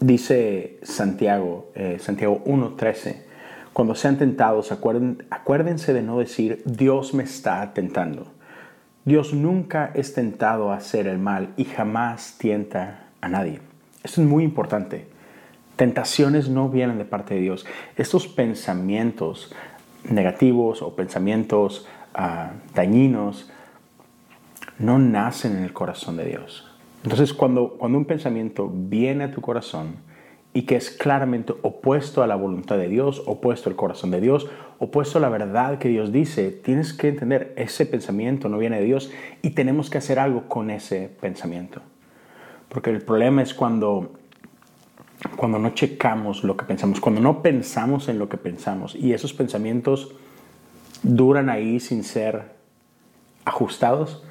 Dice 0.00 0.78
Santiago, 0.82 1.70
eh, 1.74 1.98
Santiago 2.00 2.42
1.13, 2.46 3.16
cuando 3.72 3.94
sean 3.94 4.18
tentados, 4.18 4.72
acuérdense 4.72 5.92
de 5.92 6.02
no 6.02 6.18
decir, 6.18 6.62
Dios 6.64 7.12
me 7.12 7.22
está 7.22 7.72
tentando. 7.74 8.32
Dios 9.04 9.34
nunca 9.34 9.90
es 9.94 10.14
tentado 10.14 10.70
a 10.70 10.76
hacer 10.76 11.06
el 11.06 11.18
mal 11.18 11.50
y 11.56 11.64
jamás 11.64 12.36
tienta 12.38 13.08
a 13.20 13.28
nadie. 13.28 13.60
Esto 14.02 14.22
es 14.22 14.26
muy 14.26 14.44
importante. 14.44 15.06
Tentaciones 15.76 16.48
no 16.48 16.68
vienen 16.68 16.98
de 16.98 17.04
parte 17.04 17.34
de 17.34 17.40
Dios. 17.40 17.66
Estos 17.96 18.26
pensamientos 18.26 19.52
negativos 20.08 20.82
o 20.82 20.96
pensamientos 20.96 21.86
ah, 22.14 22.52
dañinos 22.74 23.50
no 24.78 24.98
nacen 24.98 25.56
en 25.56 25.64
el 25.64 25.72
corazón 25.72 26.16
de 26.16 26.24
Dios. 26.24 26.68
Entonces, 27.02 27.32
cuando, 27.32 27.76
cuando 27.78 27.98
un 27.98 28.04
pensamiento 28.04 28.70
viene 28.72 29.24
a 29.24 29.30
tu 29.30 29.40
corazón 29.40 29.96
y 30.54 30.62
que 30.62 30.76
es 30.76 30.90
claramente 30.90 31.54
opuesto 31.62 32.22
a 32.22 32.26
la 32.26 32.36
voluntad 32.36 32.76
de 32.76 32.88
Dios, 32.88 33.22
opuesto 33.26 33.70
al 33.70 33.76
corazón 33.76 34.10
de 34.10 34.20
Dios, 34.20 34.48
opuesto 34.78 35.18
a 35.18 35.20
la 35.20 35.28
verdad 35.28 35.78
que 35.78 35.88
Dios 35.88 36.12
dice, 36.12 36.50
tienes 36.50 36.92
que 36.92 37.08
entender, 37.08 37.54
ese 37.56 37.86
pensamiento 37.86 38.48
no 38.48 38.58
viene 38.58 38.78
de 38.78 38.84
Dios 38.84 39.10
y 39.40 39.50
tenemos 39.50 39.90
que 39.90 39.98
hacer 39.98 40.18
algo 40.18 40.48
con 40.48 40.70
ese 40.70 41.08
pensamiento. 41.20 41.80
Porque 42.68 42.90
el 42.90 43.02
problema 43.02 43.42
es 43.42 43.54
cuando 43.54 44.12
cuando 45.36 45.58
no 45.58 45.70
checamos 45.70 46.44
lo 46.44 46.56
que 46.56 46.64
pensamos, 46.64 47.00
cuando 47.00 47.20
no 47.20 47.42
pensamos 47.42 48.08
en 48.08 48.18
lo 48.18 48.28
que 48.28 48.36
pensamos 48.36 48.94
y 48.94 49.12
esos 49.12 49.32
pensamientos 49.32 50.14
duran 51.02 51.48
ahí 51.48 51.80
sin 51.80 52.04
ser 52.04 52.52
ajustados, 53.44 54.22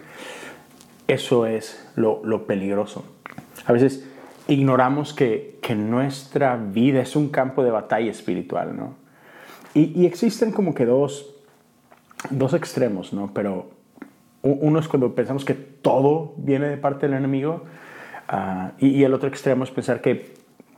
eso 1.14 1.46
es 1.46 1.90
lo, 1.96 2.46
peligroso. 2.46 3.06
A 3.66 3.74
veces 3.74 4.08
ignoramos 4.48 5.14
que, 5.14 5.52
nuestra 5.72 6.58
vida 6.58 7.02
es 7.02 7.16
un 7.16 7.30
campo 7.30 7.64
de 7.64 7.72
batalla 7.72 8.12
espiritual, 8.12 8.76
¿no? 8.76 8.96
Y, 9.74 10.06
existen 10.06 10.52
como 10.52 10.76
que 10.76 10.86
dos, 10.86 11.34
dos 12.30 12.54
extremos, 12.54 13.14
¿no? 13.14 13.34
Pero 13.34 13.70
uno 14.42 14.80
es 14.80 14.90
cuando 14.90 15.16
pensamos 15.16 15.46
que 15.46 15.54
todo 15.54 16.34
viene 16.36 16.68
de 16.68 16.76
parte 16.76 17.08
del 17.08 17.16
enemigo 17.16 17.64
ah, 18.28 18.72
y 18.80 19.02
el 19.04 19.14
otro 19.14 19.30
extremo 19.30 19.64
es 19.64 19.72
pensar 19.72 20.02
que 20.02 20.34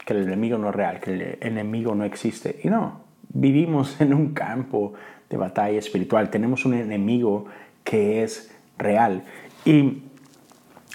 que 0.06 0.14
el 0.14 0.24
enemigo 0.24 0.58
no 0.58 0.70
es 0.70 0.76
real, 0.76 1.00
que 1.00 1.14
el 1.14 1.38
enemigo 1.42 1.96
no 1.96 2.04
existe. 2.04 2.60
Y 2.64 2.70
no, 2.70 3.02
vivimos 3.30 4.00
en 4.02 4.14
un 4.14 4.34
campo 4.34 4.94
de 5.30 5.38
batalla 5.38 5.80
espiritual, 5.80 6.30
tenemos 6.30 6.66
un 6.66 6.74
enemigo 6.74 7.46
que 7.84 8.24
es 8.24 8.54
real. 8.78 9.24
Y 9.66 10.04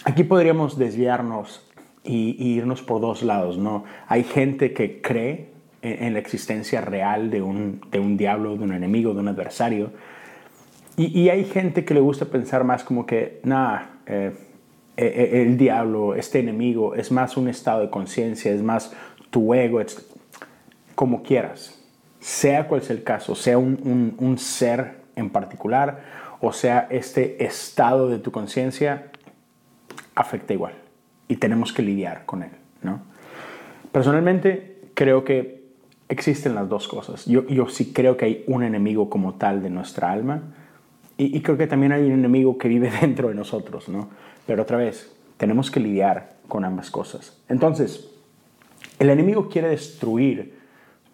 aquí 0.08 0.24
podríamos 0.24 0.78
desviarnos 0.78 1.62
y, 2.02 2.54
irnos 2.56 2.80
por 2.80 3.02
dos 3.02 3.22
lados, 3.22 3.58
¿no? 3.58 3.84
Hay 4.06 4.24
gente 4.24 4.72
que 4.72 5.02
cree 5.02 5.50
en, 5.82 6.14
la 6.14 6.18
existencia 6.18 6.80
real 6.80 7.30
de 7.30 7.42
un, 7.42 7.82
de 7.90 8.00
un, 8.00 8.16
diablo, 8.16 8.56
de 8.56 8.64
un 8.64 8.72
enemigo, 8.72 9.12
de 9.12 9.20
un 9.20 9.28
adversario. 9.28 9.90
Y, 10.96 11.28
hay 11.28 11.44
gente 11.44 11.84
que 11.84 11.92
le 11.92 12.00
gusta 12.00 12.24
pensar 12.24 12.64
más 12.64 12.84
como 12.84 13.04
que, 13.04 13.40
nada, 13.44 13.90
eh, 14.06 14.32
e, 14.96 15.04
e, 15.04 15.42
el 15.42 15.58
diablo, 15.58 16.14
este 16.14 16.38
enemigo, 16.38 16.94
es 16.94 17.12
más 17.12 17.36
un 17.36 17.46
estado 17.46 17.82
de 17.82 17.90
conciencia, 17.90 18.50
es 18.50 18.62
más 18.62 18.92
tu 19.28 19.52
ego, 19.52 19.80
como 20.94 21.22
quieras. 21.22 21.78
Sea 22.18 22.66
cual 22.66 22.80
sea 22.80 22.96
el 22.96 23.02
caso, 23.02 23.34
sea 23.34 23.58
un, 23.58 24.36
ser 24.38 25.02
en 25.16 25.28
particular 25.30 26.00
o 26.40 26.52
sea 26.52 26.86
este 26.90 27.44
estado 27.44 28.08
de 28.08 28.18
tu 28.20 28.30
conciencia, 28.30 29.10
afecta 30.18 30.52
igual 30.52 30.74
y 31.28 31.36
tenemos 31.36 31.72
que 31.72 31.82
lidiar 31.82 32.26
con 32.26 32.42
él. 32.42 32.50
¿no? 32.82 33.00
Personalmente 33.92 34.80
creo 34.94 35.24
que 35.24 35.68
existen 36.08 36.54
las 36.54 36.68
dos 36.68 36.88
cosas. 36.88 37.26
Yo, 37.26 37.68
sí 37.68 37.92
creo 37.92 38.16
que 38.16 38.24
hay 38.24 38.44
un 38.46 38.62
enemigo 38.62 39.08
como 39.08 39.34
tal 39.34 39.62
de 39.62 39.70
nuestra 39.70 40.10
alma 40.10 40.42
y, 41.16 41.36
y 41.36 41.40
creo 41.42 41.56
que 41.56 41.66
también 41.66 41.92
hay 41.92 42.04
un 42.04 42.12
enemigo 42.12 42.58
que 42.58 42.68
vive 42.68 42.90
dentro 43.00 43.28
de 43.28 43.34
nosotros. 43.34 43.88
¿no? 43.88 44.08
Pero 44.46 44.62
otra 44.62 44.78
vez, 44.78 45.14
tenemos 45.36 45.70
que 45.70 45.80
lidiar 45.80 46.36
con 46.48 46.64
ambas 46.64 46.90
cosas. 46.90 47.40
Entonces, 47.48 48.10
el 48.98 49.10
enemigo 49.10 49.48
quiere 49.48 49.68
destruir 49.68 50.58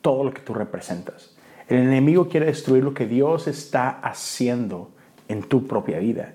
todo 0.01 0.25
lo 0.25 0.33
que 0.33 0.41
tú 0.41 0.55
representas. 0.55 1.37
El 1.69 1.79
enemigo 1.79 2.29
quiere 2.29 2.47
destruir 2.47 2.85
lo 2.85 2.95
que 2.95 3.07
Dios 3.07 3.49
está 3.49 3.91
haciendo 3.91 4.91
en 5.29 5.43
tu 5.43 5.67
propia 5.67 5.99
vida. 5.99 6.35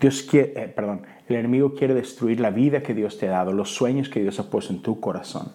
Dios 0.00 0.22
quiere, 0.22 0.52
eh, 0.56 0.68
perdón, 0.68 1.02
el 1.34 1.40
enemigo 1.40 1.74
quiere 1.74 1.94
destruir 1.94 2.40
la 2.40 2.50
vida 2.50 2.82
que 2.82 2.94
Dios 2.94 3.18
te 3.18 3.28
ha 3.28 3.32
dado, 3.32 3.52
los 3.52 3.74
sueños 3.74 4.08
que 4.08 4.20
Dios 4.20 4.38
ha 4.40 4.50
puesto 4.50 4.72
en 4.72 4.82
tu 4.82 5.00
corazón. 5.00 5.52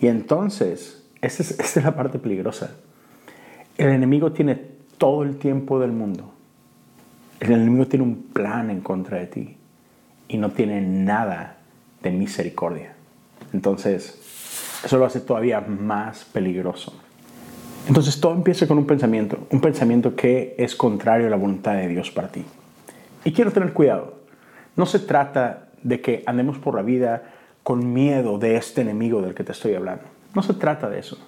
Y 0.00 0.06
entonces, 0.06 1.04
esta 1.20 1.42
es, 1.42 1.58
es 1.58 1.84
la 1.84 1.94
parte 1.94 2.18
peligrosa. 2.18 2.76
El 3.76 3.88
enemigo 3.88 4.32
tiene 4.32 4.60
todo 4.98 5.22
el 5.22 5.36
tiempo 5.36 5.80
del 5.80 5.92
mundo. 5.92 6.32
El 7.40 7.52
enemigo 7.52 7.86
tiene 7.86 8.04
un 8.04 8.22
plan 8.22 8.70
en 8.70 8.80
contra 8.80 9.18
de 9.18 9.26
ti 9.26 9.56
y 10.28 10.36
no 10.38 10.50
tiene 10.50 10.80
nada 10.80 11.58
de 12.02 12.10
misericordia. 12.10 12.94
Entonces, 13.52 14.80
eso 14.84 14.98
lo 14.98 15.04
hace 15.04 15.20
todavía 15.20 15.60
más 15.60 16.24
peligroso. 16.24 16.92
Entonces 17.88 18.20
todo 18.20 18.34
empieza 18.34 18.66
con 18.66 18.78
un 18.78 18.86
pensamiento, 18.86 19.46
un 19.50 19.60
pensamiento 19.60 20.14
que 20.14 20.54
es 20.56 20.74
contrario 20.76 21.26
a 21.26 21.30
la 21.30 21.36
voluntad 21.36 21.74
de 21.74 21.88
Dios 21.88 22.10
para 22.10 22.28
ti. 22.28 22.44
Y 23.24 23.32
quiero 23.32 23.50
tener 23.50 23.72
cuidado. 23.72 24.21
No 24.76 24.86
se 24.86 24.98
trata 24.98 25.68
de 25.82 26.00
que 26.00 26.22
andemos 26.26 26.58
por 26.58 26.74
la 26.74 26.82
vida 26.82 27.22
con 27.62 27.92
miedo 27.92 28.38
de 28.38 28.56
este 28.56 28.80
enemigo 28.80 29.22
del 29.22 29.34
que 29.34 29.44
te 29.44 29.52
estoy 29.52 29.74
hablando. 29.74 30.04
No 30.34 30.42
se 30.42 30.54
trata 30.54 30.88
de 30.88 30.98
eso. 30.98 31.18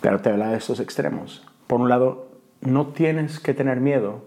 Pero 0.00 0.20
te 0.20 0.30
habla 0.30 0.50
de 0.50 0.56
estos 0.56 0.80
extremos. 0.80 1.46
Por 1.66 1.80
un 1.80 1.88
lado, 1.88 2.28
no 2.60 2.88
tienes 2.88 3.40
que 3.40 3.54
tener 3.54 3.80
miedo, 3.80 4.24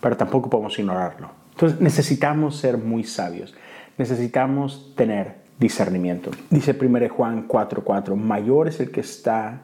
pero 0.00 0.16
tampoco 0.16 0.50
podemos 0.50 0.78
ignorarlo. 0.78 1.30
Entonces 1.52 1.80
necesitamos 1.80 2.56
ser 2.56 2.78
muy 2.78 3.04
sabios, 3.04 3.54
necesitamos 3.96 4.92
tener 4.96 5.36
discernimiento. 5.58 6.30
Dice 6.50 6.76
1 6.78 7.08
Juan 7.08 7.48
4:4, 7.48 8.16
mayor 8.16 8.68
es 8.68 8.80
el 8.80 8.90
que 8.90 9.00
está 9.00 9.60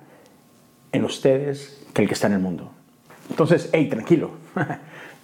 en 0.93 1.05
ustedes 1.05 1.85
que 1.93 2.03
el 2.03 2.09
que 2.09 2.15
está 2.15 2.29
en 2.29 2.35
el 2.35 2.39
mundo. 2.39 2.71
Entonces, 3.29 3.71
hey, 3.73 3.89
tranquilo, 3.89 4.33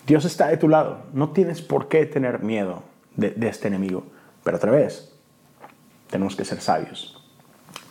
Dios 0.06 0.24
está 0.24 0.46
de 0.46 0.56
tu 0.56 0.68
lado, 0.68 1.00
no 1.12 1.30
tienes 1.30 1.62
por 1.62 1.88
qué 1.88 2.06
tener 2.06 2.40
miedo 2.40 2.84
de, 3.16 3.34
este 3.48 3.66
enemigo. 3.66 4.04
Pero 4.44 4.56
otra 4.58 4.70
vez, 4.70 5.12
tenemos 6.08 6.36
que 6.36 6.44
ser 6.44 6.60
sabios. 6.60 7.20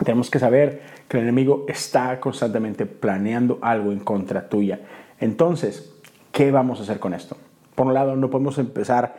Tenemos 0.02 0.30
que 0.30 0.38
saber 0.38 0.80
que 1.08 1.18
el 1.18 1.24
enemigo 1.24 1.66
está 1.68 2.18
constantemente 2.18 2.86
planeando 2.86 3.58
algo 3.60 3.92
en 3.92 4.00
contra 4.00 4.48
tuya. 4.48 4.80
Entonces, 5.20 5.94
¿qué 6.32 6.50
vamos 6.50 6.80
a 6.80 6.84
hacer 6.84 6.98
con 7.00 7.12
esto? 7.12 7.36
Por 7.74 7.86
un 7.86 7.92
lado, 7.92 8.16
no 8.16 8.30
podemos 8.30 8.56
empezar 8.56 9.18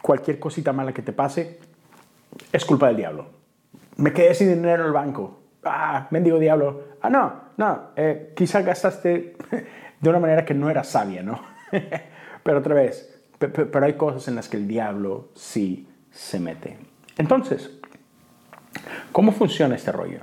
cualquier 0.00 0.38
cosita 0.38 0.72
mala 0.72 0.94
que 0.94 1.02
te 1.02 1.12
pase, 1.12 1.58
es 2.52 2.64
culpa 2.64 2.86
del 2.86 2.96
diablo. 2.96 3.26
Me 3.96 4.14
quedé 4.14 4.34
sin 4.34 4.48
dinero 4.48 4.82
en 4.82 4.86
el 4.86 4.92
banco. 4.92 5.40
Ah, 5.62 6.08
mendigo 6.10 6.38
diablo. 6.38 6.84
Ah, 7.02 7.10
no, 7.10 7.34
no, 7.58 7.90
eh, 7.96 8.32
quizá 8.34 8.62
gastaste 8.62 9.36
de 10.00 10.08
una 10.08 10.18
manera 10.20 10.46
que 10.46 10.54
no 10.54 10.70
era 10.70 10.84
sabia, 10.84 11.22
¿no? 11.22 11.38
pero 12.42 12.58
otra 12.58 12.74
vez, 12.74 13.20
pero 13.38 13.84
hay 13.84 13.94
cosas 13.94 14.28
en 14.28 14.34
las 14.34 14.48
que 14.48 14.56
el 14.56 14.68
diablo 14.68 15.28
sí 15.34 15.88
se 16.10 16.40
mete. 16.40 16.78
Entonces, 17.16 17.70
¿cómo 19.12 19.32
funciona 19.32 19.74
este 19.74 19.92
rollo? 19.92 20.20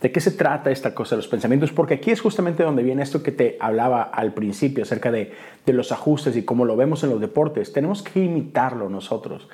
¿De 0.00 0.12
qué 0.12 0.20
se 0.20 0.30
trata 0.30 0.70
esta 0.70 0.94
cosa 0.94 1.16
de 1.16 1.22
los 1.22 1.28
pensamientos? 1.28 1.72
Porque 1.72 1.94
aquí 1.94 2.12
es 2.12 2.20
justamente 2.20 2.62
donde 2.62 2.84
viene 2.84 3.02
esto 3.02 3.22
que 3.22 3.32
te 3.32 3.56
hablaba 3.60 4.02
al 4.02 4.32
principio 4.32 4.84
acerca 4.84 5.10
de, 5.10 5.32
de 5.66 5.72
los 5.72 5.90
ajustes 5.90 6.36
y 6.36 6.44
cómo 6.44 6.64
lo 6.64 6.76
vemos 6.76 7.02
en 7.02 7.10
los 7.10 7.20
deportes. 7.20 7.72
Tenemos 7.72 8.02
que 8.02 8.20
imitarlo 8.20 8.88
nosotros. 8.88 9.48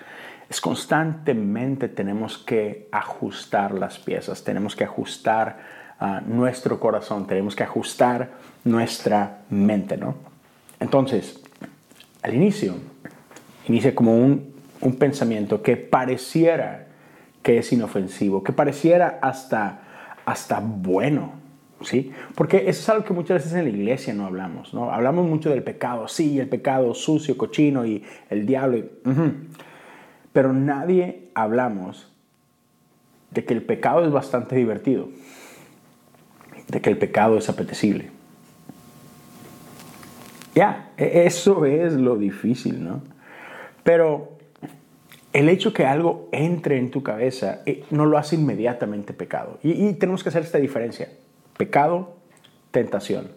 Es 0.50 0.60
constantemente 0.60 1.88
tenemos 1.88 2.36
que 2.36 2.88
ajustar 2.92 3.72
las 3.72 3.98
piezas, 3.98 4.44
tenemos 4.44 4.76
que 4.76 4.84
ajustar 4.84 5.58
uh, 5.98 6.20
nuestro 6.28 6.78
corazón, 6.78 7.26
tenemos 7.26 7.56
que 7.56 7.62
ajustar 7.62 8.32
nuestra 8.64 9.44
mente, 9.48 9.96
¿no? 9.96 10.14
Entonces, 10.78 11.42
al 12.24 12.34
inicio, 12.34 12.74
inicia 13.68 13.94
como 13.94 14.16
un, 14.16 14.52
un 14.80 14.96
pensamiento 14.96 15.62
que 15.62 15.76
pareciera 15.76 16.88
que 17.42 17.58
es 17.58 17.72
inofensivo, 17.72 18.42
que 18.42 18.52
pareciera 18.52 19.18
hasta 19.22 19.82
hasta 20.24 20.58
bueno, 20.60 21.32
¿sí? 21.82 22.12
Porque 22.34 22.68
eso 22.68 22.80
es 22.80 22.88
algo 22.88 23.04
que 23.04 23.12
muchas 23.12 23.42
veces 23.42 23.52
en 23.52 23.64
la 23.64 23.70
iglesia 23.70 24.14
no 24.14 24.24
hablamos, 24.24 24.72
¿no? 24.72 24.90
Hablamos 24.90 25.28
mucho 25.28 25.50
del 25.50 25.62
pecado, 25.62 26.08
sí, 26.08 26.40
el 26.40 26.48
pecado 26.48 26.94
sucio, 26.94 27.36
cochino 27.36 27.84
y 27.84 28.02
el 28.30 28.46
diablo, 28.46 28.82
pero 30.32 30.54
nadie 30.54 31.28
hablamos 31.34 32.10
de 33.32 33.44
que 33.44 33.52
el 33.52 33.62
pecado 33.62 34.04
es 34.04 34.12
bastante 34.12 34.56
divertido, 34.56 35.10
de 36.68 36.80
que 36.80 36.88
el 36.88 36.96
pecado 36.96 37.36
es 37.36 37.50
apetecible. 37.50 38.13
Ya, 40.54 40.92
e-, 40.96 41.26
eso 41.26 41.64
es 41.64 41.94
lo 41.94 42.16
difícil, 42.16 42.82
¿no? 42.84 43.02
Pero 43.82 44.34
el 45.32 45.48
hecho 45.48 45.72
que 45.72 45.84
algo 45.84 46.28
entre 46.32 46.78
en 46.78 46.90
tu 46.90 47.02
cabeza 47.02 47.60
eh, 47.66 47.84
no 47.90 48.06
lo 48.06 48.18
hace 48.18 48.36
inmediatamente 48.36 49.12
pecado. 49.12 49.58
Y, 49.62 49.92
tenemos 49.94 50.22
que 50.22 50.28
hacer 50.28 50.42
esta 50.42 50.58
diferencia. 50.58 51.08
Pecado, 51.56 52.14
tentación. 52.70 53.32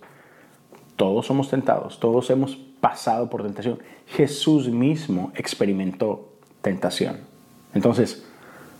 Todos 0.96 1.26
somos 1.26 1.50
tentados, 1.50 2.00
todos 2.00 2.30
hemos 2.30 2.56
pasado 2.56 3.30
por 3.30 3.44
tentación. 3.44 3.80
Jesús 4.08 4.70
mismo 4.70 5.32
experimentó 5.36 6.34
tentación. 6.62 7.18
Entonces, 7.74 8.26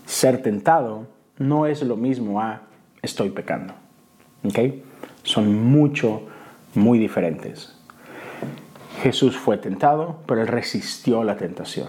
ser 0.06 0.42
tentado 0.42 1.06
no 1.38 1.66
es 1.66 1.82
lo 1.82 1.96
mismo 1.96 2.40
a 2.40 2.62
estoy 3.02 3.30
pecando. 3.30 3.74
¿Ok? 4.44 4.58
Son 5.24 5.54
mucho, 5.70 6.22
muy 6.74 6.98
diferentes. 6.98 7.77
Jesús 9.02 9.36
fue 9.36 9.58
tentado, 9.58 10.18
pero 10.26 10.40
él 10.40 10.48
resistió 10.48 11.24
la 11.24 11.36
tentación. 11.36 11.88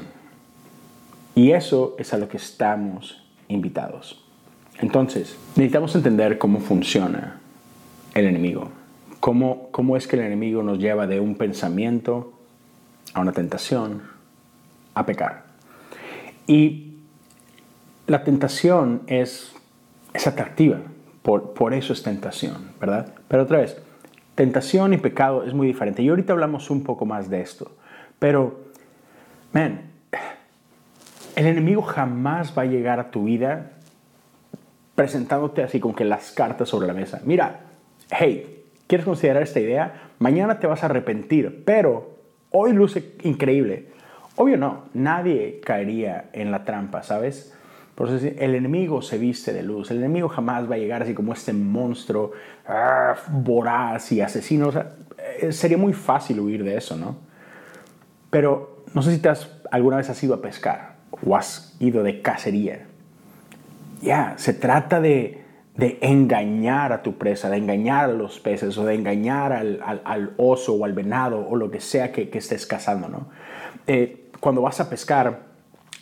Y 1.35 1.51
eso 1.51 1.95
es 1.97 2.13
a 2.13 2.17
lo 2.17 2.27
que 2.27 2.37
estamos 2.37 3.23
invitados. 3.47 4.23
Entonces, 4.79 5.37
necesitamos 5.55 5.95
entender 5.95 6.37
cómo 6.37 6.59
funciona 6.59 7.39
el 8.13 8.25
enemigo. 8.25 8.69
Cómo, 9.19 9.69
cómo 9.71 9.97
es 9.97 10.07
que 10.07 10.15
el 10.15 10.23
enemigo 10.23 10.63
nos 10.63 10.79
lleva 10.79 11.07
de 11.07 11.19
un 11.19 11.35
pensamiento 11.35 12.33
a 13.13 13.21
una 13.21 13.31
tentación, 13.31 14.03
a 14.93 15.05
pecar. 15.05 15.45
Y 16.47 16.93
la 18.07 18.23
tentación 18.23 19.01
es, 19.07 19.53
es 20.13 20.27
atractiva, 20.27 20.79
por, 21.21 21.53
por 21.53 21.73
eso 21.73 21.93
es 21.93 22.01
tentación, 22.01 22.71
¿verdad? 22.79 23.13
Pero 23.27 23.43
otra 23.43 23.59
vez, 23.59 23.77
tentación 24.39 24.93
y 24.93 24.97
pecado 24.97 25.43
es 25.43 25.53
muy 25.53 25.67
diferente. 25.67 26.01
Y 26.01 26.07
ahorita 26.07 26.31
hablamos 26.31 26.69
un 26.69 26.81
poco 26.81 27.05
más 27.05 27.29
de 27.29 27.41
esto. 27.41 27.75
Pero, 28.19 28.61
man, 29.51 29.81
el 31.35 31.45
enemigo 31.45 31.81
jamás 31.81 32.57
va 32.57 32.61
a 32.61 32.65
llegar 32.65 33.01
a 33.01 33.11
tu 33.11 33.25
vida 33.25 33.71
presentándote 34.95 35.61
así 35.61 35.81
con 35.81 35.93
que 35.93 36.05
las 36.05 36.31
cartas 36.31 36.69
sobre 36.69 36.87
la 36.87 36.93
mesa. 36.93 37.19
Mira, 37.25 37.63
hey, 38.11 38.63
¿quieres 38.87 39.03
considerar 39.03 39.43
esta 39.43 39.59
idea? 39.59 40.11
Mañana 40.19 40.57
te 40.61 40.67
vas 40.67 40.83
a 40.83 40.85
arrepentir, 40.85 41.63
pero 41.65 42.15
hoy 42.51 42.71
luce 42.71 43.15
increíble. 43.23 43.87
Obvio 44.37 44.55
no, 44.55 44.85
nadie 44.93 45.59
caería 45.65 46.29
en 46.31 46.51
la 46.51 46.63
trampa, 46.63 47.03
¿sabes? 47.03 47.53
Por 47.99 48.07
eso 48.07 48.27
el 48.37 48.55
enemigo 48.55 49.01
se 49.01 49.17
viste 49.17 49.51
de 49.51 49.61
luz. 49.61 49.91
El 49.91 49.97
enemigo 49.97 50.29
jamás 50.29 50.71
va 50.71 50.75
a 50.75 50.77
llegar 50.77 51.03
así 51.03 51.13
como 51.13 51.33
este 51.33 51.51
monstruo 51.51 52.31
ah, 52.65 53.13
voraz 53.29 54.13
y 54.13 54.21
asesino. 54.21 54.71
Eh, 55.41 55.51
sería 55.51 55.77
muy 55.77 55.91
fácil 55.91 56.39
huir 56.39 56.63
de 56.63 56.77
eso, 56.77 56.95
¿no? 56.95 57.17
Pero 58.29 58.85
no 58.93 59.01
sé 59.01 59.17
si 59.17 59.27
has, 59.27 59.51
alguna 59.69 59.97
vez 59.97 60.09
has 60.09 60.23
ido 60.23 60.33
a 60.33 60.41
pescar 60.41 60.95
o 61.27 61.35
has 61.35 61.75
ido 61.81 62.01
de 62.01 62.21
cacería. 62.21 62.85
Ya, 64.01 64.33
se 64.37 64.53
trata 64.53 65.01
de, 65.01 65.43
engañar 65.99 66.93
a 66.93 67.03
tu 67.03 67.17
presa, 67.17 67.49
de 67.49 67.57
engañar 67.57 68.05
a 68.05 68.13
los 68.13 68.39
peces 68.39 68.77
o 68.77 68.85
de 68.85 68.95
engañar 68.95 69.51
al, 69.51 70.33
oso 70.37 70.73
o 70.75 70.85
al 70.85 70.93
venado 70.93 71.45
o 71.49 71.57
lo 71.57 71.69
que 71.69 71.81
sea 71.81 72.13
que, 72.13 72.29
estés 72.31 72.65
cazando. 72.65 73.09
¿no? 73.09 73.27
Eh, 73.87 74.29
cuando 74.39 74.61
vas 74.61 74.79
a 74.79 74.89
pescar, 74.89 75.49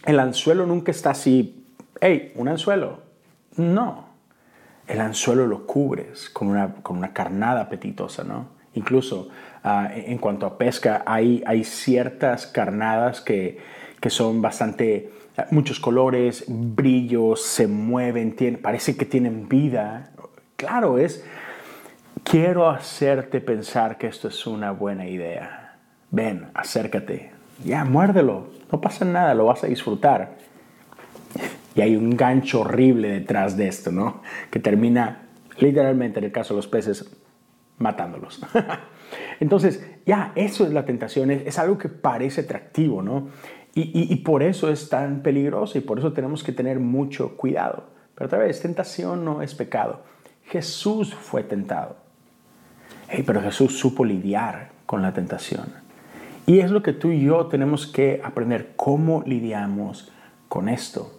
el 0.05 0.19
anzuelo 0.19 0.67
nunca 0.67 0.91
está 0.91 1.09
así, 1.09 1.56
hey, 2.01 2.31
un 2.35 2.47
anzuelo. 2.47 3.01
No, 3.55 4.07
el 4.87 5.01
anzuelo 5.01 5.47
lo 5.47 5.65
cubres 5.65 6.29
con 6.29 6.47
una, 6.47 6.75
con 6.75 6.97
una 6.97 7.13
carnada 7.13 7.61
apetitosa, 7.61 8.23
¿no? 8.23 8.47
Incluso 8.73 9.29
ah, 9.63 9.89
en 9.93 10.17
cuanto 10.17 10.45
a 10.45 10.57
pesca, 10.57 11.03
hay, 11.05 11.43
hay 11.45 11.63
ciertas 11.63 12.47
carnadas 12.47 13.21
que, 13.21 13.57
que 13.99 14.09
son 14.09 14.41
bastante, 14.41 15.11
muchos 15.51 15.79
colores, 15.79 16.45
brillos, 16.47 17.41
se 17.43 17.67
mueven, 17.67 18.35
parece 18.61 18.95
que 18.95 19.05
tienen 19.05 19.49
vida. 19.49 20.11
Claro, 20.55 20.97
es, 20.97 21.25
quiero 22.23 22.69
hacerte 22.69 23.41
pensar 23.41 23.97
que 23.97 24.07
esto 24.07 24.27
es 24.27 24.47
una 24.47 24.71
buena 24.71 25.07
idea. 25.07 25.75
Ven, 26.11 26.47
acércate, 26.53 27.31
ya, 27.65 27.83
muérdelo, 27.83 28.47
no 28.71 28.79
pasa 28.79 29.03
nada, 29.03 29.33
lo 29.33 29.45
vas 29.45 29.63
a 29.63 29.67
disfrutar. 29.67 30.37
Y 31.77 31.81
hay 31.81 31.95
un 31.95 32.17
gancho 32.17 32.61
horrible 32.61 33.09
detrás 33.09 33.55
de 33.55 33.67
esto, 33.67 33.91
¿no? 33.91 34.21
Que 34.49 34.59
termina, 34.59 35.27
literalmente, 35.59 36.17
en 36.17 36.25
el 36.25 36.31
caso 36.31 36.55
de 36.55 36.57
los 36.57 36.67
peces, 36.67 37.15
matándolos. 37.77 38.41
Entonces, 39.39 39.87
ya, 40.03 40.31
eso 40.33 40.65
es 40.65 40.73
la 40.73 40.85
tentación, 40.85 41.29
es, 41.29 41.45
es, 41.45 41.59
algo 41.59 41.77
que 41.77 41.87
parece 41.87 42.41
atractivo, 42.41 43.03
¿no? 43.03 43.27
Y, 43.75 44.15
por 44.17 44.41
eso 44.41 44.71
es 44.71 44.89
tan 44.89 45.21
peligroso 45.21 45.77
y 45.77 45.81
por 45.81 45.99
eso 45.99 46.11
tenemos 46.11 46.43
que 46.43 46.51
tener 46.51 46.79
mucho 46.79 47.37
cuidado. 47.37 47.83
Pero 48.15 48.25
otra 48.25 48.39
vez, 48.39 48.59
tentación 48.59 49.23
no 49.23 49.43
es 49.43 49.53
pecado. 49.53 50.01
Jesús 50.45 51.13
fue 51.13 51.43
tentado. 51.43 51.95
pero 53.23 53.39
Jesús 53.39 53.77
supo 53.77 54.03
lidiar 54.03 54.71
con 54.87 55.03
la 55.03 55.13
tentación. 55.13 55.67
Y 56.47 56.61
es 56.61 56.71
lo 56.71 56.81
que 56.81 56.93
tú 56.93 57.11
y 57.11 57.21
yo 57.21 57.45
tenemos 57.45 57.85
que 57.85 58.19
aprender, 58.23 58.73
cómo 58.75 59.21
lidiamos 59.27 60.11
con 60.47 60.69
esto. 60.69 61.16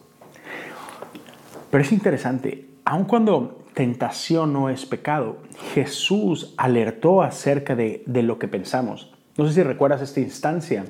Pero 1.70 1.82
es 1.82 1.92
interesante, 1.92 2.68
aun 2.84 3.04
cuando 3.04 3.64
tentación 3.74 4.52
no 4.52 4.70
es 4.70 4.86
pecado, 4.86 5.38
Jesús 5.74 6.54
alertó 6.56 7.22
acerca 7.22 7.76
de, 7.76 8.02
de 8.06 8.22
lo 8.22 8.38
que 8.38 8.48
pensamos. 8.48 9.12
No 9.36 9.46
sé 9.46 9.54
si 9.54 9.62
recuerdas 9.62 10.02
esta 10.02 10.20
instancia 10.20 10.84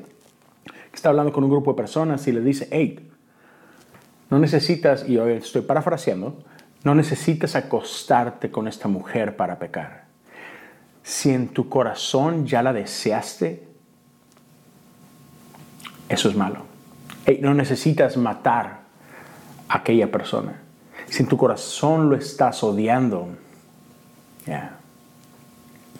está 0.99 1.11
hablando 1.11 1.33
con 1.33 1.45
un 1.45 1.51
grupo 1.51 1.73
de 1.73 1.77
personas 1.77 2.27
y 2.27 2.33
le 2.33 2.41
dice, 2.41 2.69
hey, 2.71 3.09
no 4.31 4.38
necesitas, 4.38 5.09
y 5.09 5.17
hoy 5.17 5.35
estoy 5.35 5.62
parafraseando, 5.62 6.43
no 6.85 6.95
necesitas 6.95 7.55
acostarte 7.55 8.51
con 8.51 8.69
esta 8.69 8.88
mujer 8.88 9.37
para 9.37 9.59
pecar. 9.59 10.05
Si 11.03 11.31
en 11.31 11.49
tu 11.49 11.69
corazón 11.69 12.47
ya 12.47 12.62
la 12.62 12.73
deseaste, 12.73 13.67
eso 16.09 16.29
es 16.29 16.37
malo. 16.37 16.64
Hey, 17.25 17.38
no 17.41 17.55
necesitas 17.55 18.17
matar 18.17 18.81
a 19.69 19.79
aquella 19.79 20.11
persona. 20.11 20.62
Si 21.11 21.23
en 21.23 21.29
tu 21.29 21.37
corazón 21.37 22.09
lo 22.11 22.16
estás 22.16 22.62
odiando, 22.62 23.29
ya, 24.47 24.79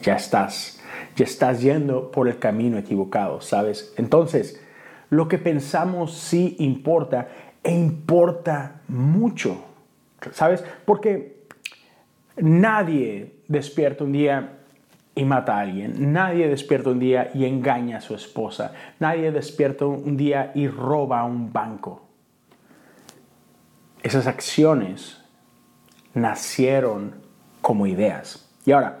ya 0.01 0.15
estás, 0.15 0.79
ya 1.15 1.25
estás 1.25 1.61
yendo 1.61 2.11
por 2.11 2.27
el 2.27 2.37
camino 2.39 2.77
equivocado, 2.77 3.41
¿sabes? 3.41 3.93
Entonces, 3.97 4.61
lo 5.09 5.27
que 5.27 5.37
pensamos 5.37 6.13
sí 6.13 6.55
importa 6.59 7.27
e 7.63 7.73
importa 7.73 8.81
mucho. 8.87 9.63
¿Sabes? 10.31 10.63
Porque 10.85 11.43
nadie 12.37 13.33
despierta 13.47 14.03
un 14.03 14.11
día 14.11 14.57
y 15.15 15.25
mata 15.25 15.57
a 15.57 15.61
alguien. 15.61 16.13
Nadie 16.13 16.47
despierta 16.47 16.91
un 16.91 16.99
día 16.99 17.31
y 17.33 17.45
engaña 17.45 17.97
a 17.97 18.01
su 18.01 18.15
esposa. 18.15 18.73
Nadie 18.99 19.31
despierta 19.31 19.85
un 19.85 20.15
día 20.17 20.51
y 20.55 20.67
roba 20.67 21.21
a 21.21 21.25
un 21.25 21.51
banco. 21.51 22.08
Esas 24.03 24.27
acciones 24.27 25.21
nacieron 26.13 27.15
como 27.61 27.87
ideas. 27.87 28.49
Y 28.65 28.71
ahora, 28.71 28.99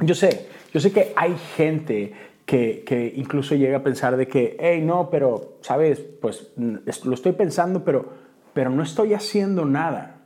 yo 0.00 0.14
sé, 0.14 0.48
yo 0.72 0.80
sé 0.80 0.92
que 0.92 1.12
hay 1.16 1.36
gente 1.56 2.12
que, 2.46 2.82
que, 2.86 3.12
incluso 3.16 3.54
llega 3.54 3.78
a 3.78 3.82
pensar 3.82 4.16
de 4.16 4.26
que, 4.26 4.56
hey, 4.58 4.80
no, 4.82 5.10
pero, 5.10 5.58
¿sabes? 5.60 6.00
Pues 6.00 6.52
lo 6.56 7.14
estoy 7.14 7.32
pensando, 7.32 7.84
pero, 7.84 8.12
pero 8.54 8.70
no 8.70 8.82
estoy 8.82 9.14
haciendo 9.14 9.64
nada. 9.64 10.16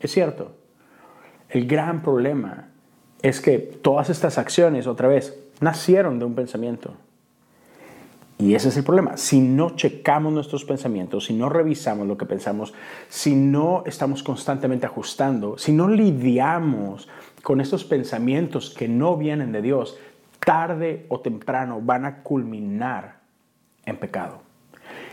Es 0.00 0.10
cierto. 0.10 0.52
El 1.48 1.66
gran 1.66 2.02
problema 2.02 2.68
es 3.22 3.40
que 3.40 3.58
todas 3.58 4.10
estas 4.10 4.38
acciones, 4.38 4.86
otra 4.86 5.08
vez, 5.08 5.38
nacieron 5.60 6.18
de 6.18 6.24
un 6.24 6.34
pensamiento. 6.34 6.94
Y 8.38 8.54
ese 8.54 8.68
es 8.68 8.76
el 8.76 8.84
problema. 8.84 9.16
Si 9.16 9.40
no 9.40 9.76
checamos 9.76 10.32
nuestros 10.32 10.64
pensamientos, 10.64 11.26
si 11.26 11.34
no 11.34 11.48
revisamos 11.48 12.06
lo 12.06 12.16
que 12.18 12.26
pensamos, 12.26 12.74
si 13.08 13.34
no 13.34 13.84
estamos 13.86 14.22
constantemente 14.22 14.86
ajustando, 14.86 15.56
si 15.56 15.72
no 15.72 15.88
lidiamos 15.88 17.08
con 17.42 17.60
estos 17.60 17.84
pensamientos 17.84 18.70
que 18.70 18.88
no 18.88 19.16
vienen 19.16 19.52
de 19.52 19.62
Dios, 19.62 19.98
tarde 20.40 21.06
o 21.08 21.20
temprano 21.20 21.80
van 21.80 22.04
a 22.06 22.22
culminar 22.22 23.20
en 23.86 23.96
pecado. 23.98 24.40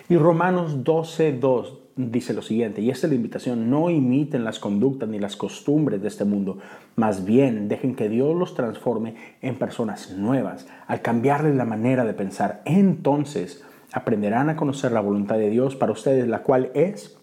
Y 0.10 0.18
Romanos 0.18 0.84
12, 0.84 1.34
2 1.34 1.81
dice 2.10 2.34
lo 2.34 2.42
siguiente, 2.42 2.82
y 2.82 2.90
esta 2.90 3.08
es 3.08 3.12
la 3.12 3.18
invitación, 3.18 3.70
no 3.70 3.90
imiten 3.90 4.46
las 4.46 4.60
conductas 4.60 5.10
ni 5.10 5.20
las 5.20 5.36
costumbres 5.36 6.02
de 6.02 6.08
este 6.08 6.24
mundo, 6.24 6.60
más 6.96 7.26
bien 7.26 7.68
dejen 7.68 7.96
que 7.96 8.10
Dios 8.10 8.36
los 8.36 8.56
transforme 8.56 9.16
en 9.42 9.60
personas 9.60 10.12
nuevas, 10.12 10.68
al 10.88 11.02
cambiarles 11.02 11.56
la 11.56 11.66
manera 11.66 12.06
de 12.06 12.14
pensar. 12.14 12.62
Entonces 12.66 13.64
aprenderán 13.92 14.50
a 14.50 14.56
conocer 14.56 14.92
la 14.92 15.02
voluntad 15.02 15.36
de 15.36 15.50
Dios 15.50 15.76
para 15.76 15.92
ustedes, 15.92 16.28
la 16.28 16.44
cual 16.44 16.72
es 16.74 17.18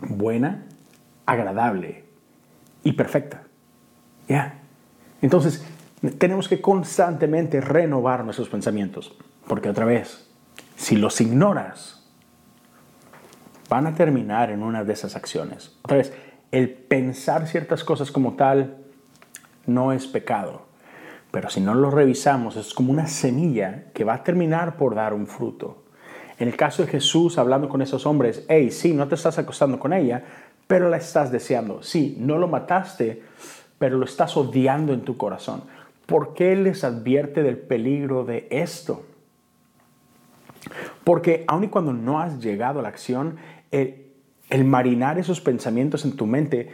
buena, 0.00 0.66
agradable 1.26 2.04
y 2.82 2.92
perfecta. 2.92 3.44
¿Ya? 4.28 4.58
Entonces, 5.20 5.64
tenemos 6.18 6.48
que 6.48 6.60
constantemente 6.60 7.60
renovar 7.60 8.24
nuestros 8.24 8.48
pensamientos, 8.48 9.16
porque 9.46 9.68
otra 9.68 9.84
vez, 9.84 10.28
si 10.76 10.96
los 10.96 11.20
ignoras, 11.20 12.01
van 13.72 13.86
a 13.86 13.94
terminar 13.94 14.50
en 14.50 14.62
una 14.62 14.84
de 14.84 14.92
esas 14.92 15.16
acciones. 15.16 15.74
Otra 15.82 15.96
vez, 15.96 16.12
el 16.50 16.68
pensar 16.68 17.46
ciertas 17.46 17.82
cosas 17.84 18.12
como 18.12 18.34
tal 18.34 18.76
no 19.64 19.94
es 19.94 20.06
pecado, 20.06 20.66
pero 21.30 21.48
si 21.48 21.62
no 21.62 21.72
lo 21.72 21.90
revisamos 21.90 22.56
es 22.56 22.74
como 22.74 22.92
una 22.92 23.06
semilla 23.06 23.84
que 23.94 24.04
va 24.04 24.12
a 24.12 24.24
terminar 24.24 24.76
por 24.76 24.94
dar 24.94 25.14
un 25.14 25.26
fruto. 25.26 25.84
En 26.38 26.48
el 26.48 26.54
caso 26.54 26.82
de 26.82 26.90
Jesús 26.90 27.38
hablando 27.38 27.70
con 27.70 27.80
esos 27.80 28.04
hombres, 28.04 28.44
hey, 28.50 28.70
sí, 28.70 28.92
no 28.92 29.08
te 29.08 29.14
estás 29.14 29.38
acostando 29.38 29.78
con 29.78 29.94
ella, 29.94 30.22
pero 30.66 30.90
la 30.90 30.98
estás 30.98 31.32
deseando. 31.32 31.82
Sí, 31.82 32.18
no 32.20 32.36
lo 32.36 32.48
mataste, 32.48 33.22
pero 33.78 33.96
lo 33.96 34.04
estás 34.04 34.36
odiando 34.36 34.92
en 34.92 35.00
tu 35.00 35.16
corazón. 35.16 35.62
¿Por 36.04 36.34
qué 36.34 36.54
les 36.56 36.84
advierte 36.84 37.42
del 37.42 37.56
peligro 37.56 38.26
de 38.26 38.48
esto? 38.50 39.06
Porque 41.04 41.44
aun 41.48 41.64
y 41.64 41.68
cuando 41.68 41.94
no 41.94 42.20
has 42.20 42.38
llegado 42.38 42.78
a 42.78 42.82
la 42.82 42.88
acción, 42.88 43.38
el, 43.72 44.64
marinar 44.64 45.18
esos 45.18 45.40
pensamientos 45.40 46.04
en 46.04 46.14
tu 46.16 46.26
mente, 46.26 46.70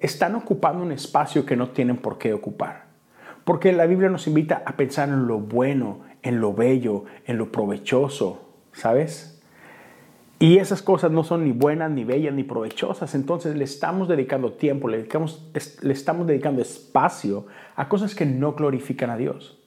están 0.00 0.34
ocupando 0.36 0.82
un 0.82 0.92
espacio 0.92 1.44
que 1.44 1.56
no 1.56 1.70
tienen 1.70 1.96
por 1.98 2.16
qué 2.16 2.32
ocupar. 2.32 2.86
Porque 3.44 3.72
la 3.72 3.86
Biblia 3.86 4.08
nos 4.08 4.26
invita 4.26 4.62
a 4.64 4.76
pensar 4.76 5.08
en 5.08 5.26
lo 5.26 5.38
bueno, 5.38 6.00
en 6.22 6.40
lo 6.40 6.54
bello, 6.54 7.04
en 7.26 7.38
lo 7.38 7.50
provechoso, 7.50 8.54
¿sabes? 8.72 9.38
Y 10.40 10.58
esas 10.58 10.82
cosas 10.82 11.10
no 11.10 11.24
son 11.24 11.44
ni 11.44 11.52
buenas, 11.52 11.90
ni 11.90 12.04
bellas, 12.04 12.32
ni 12.32 12.44
provechosas. 12.44 13.14
Entonces 13.16 13.56
le 13.56 13.64
estamos 13.64 14.06
dedicando 14.06 14.52
tiempo, 14.52 14.88
le, 14.88 15.08
estamos 15.90 16.26
dedicando 16.26 16.62
espacio 16.62 17.46
a 17.74 17.88
cosas 17.88 18.14
que 18.14 18.24
no 18.24 18.52
glorifican 18.52 19.10
a 19.10 19.16
Dios. 19.16 19.58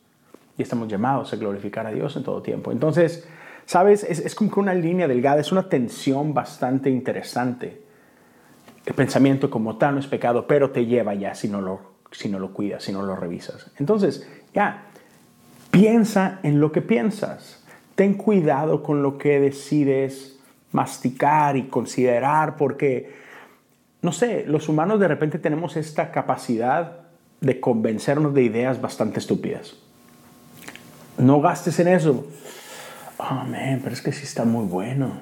Y 0.58 0.62
estamos 0.62 0.88
llamados 0.88 1.34
a 1.34 1.36
glorificar 1.36 1.88
a 1.88 1.92
Dios 1.92 2.16
en 2.16 2.24
todo 2.24 2.42
tiempo. 2.42 2.72
Entonces, 2.72 3.28
¿Sabes? 3.66 4.04
Es, 4.04 4.36
como 4.36 4.52
que 4.52 4.60
una 4.60 4.74
línea 4.74 5.08
delgada, 5.08 5.40
es 5.40 5.52
una 5.52 5.70
tensión 5.70 6.34
bastante 6.34 6.90
interesante. 6.90 7.82
El 8.86 8.94
pensamiento 8.94 9.50
como 9.50 9.78
tal 9.78 9.96
no 9.96 10.00
es 10.00 10.08
pecado, 10.08 10.48
pero 10.48 10.72
te 10.72 10.86
lleva 10.86 11.14
ya 11.14 11.36
si 11.36 11.48
no 11.48 11.62
lo, 11.62 11.80
si 12.12 12.30
no 12.30 12.40
lo 12.40 12.52
cuidas, 12.54 12.84
si 12.84 12.92
no 12.92 13.04
lo 13.04 13.16
revisas. 13.16 13.72
Entonces, 13.80 14.28
ya, 14.54 14.86
piensa 15.70 16.40
en 16.44 16.60
lo 16.60 16.72
que 16.72 16.82
piensas. 16.82 17.64
Ten 17.96 18.16
cuidado 18.16 18.84
con 18.84 19.04
lo 19.04 19.18
que 19.18 19.40
decides 19.40 20.40
masticar 20.72 21.58
y 21.58 21.64
considerar, 21.64 22.56
porque, 22.56 23.14
no 24.02 24.12
sé, 24.12 24.46
los 24.48 24.70
humanos 24.70 25.00
de 25.00 25.08
repente 25.08 25.38
tenemos 25.40 25.78
esta 25.78 26.12
capacidad 26.12 27.02
de 27.42 27.60
convencernos 27.60 28.34
de 28.34 28.44
ideas 28.44 28.82
bastante 28.82 29.20
estúpidas. 29.20 29.76
No 31.18 31.42
gastes 31.42 31.80
en 31.80 31.90
eso 31.90 32.26
oh, 33.22 33.46
pero 33.84 33.94
es 33.94 34.02
que 34.02 34.12
sí 34.12 34.24
está 34.24 34.46
muy 34.46 34.66
bueno. 34.66 35.20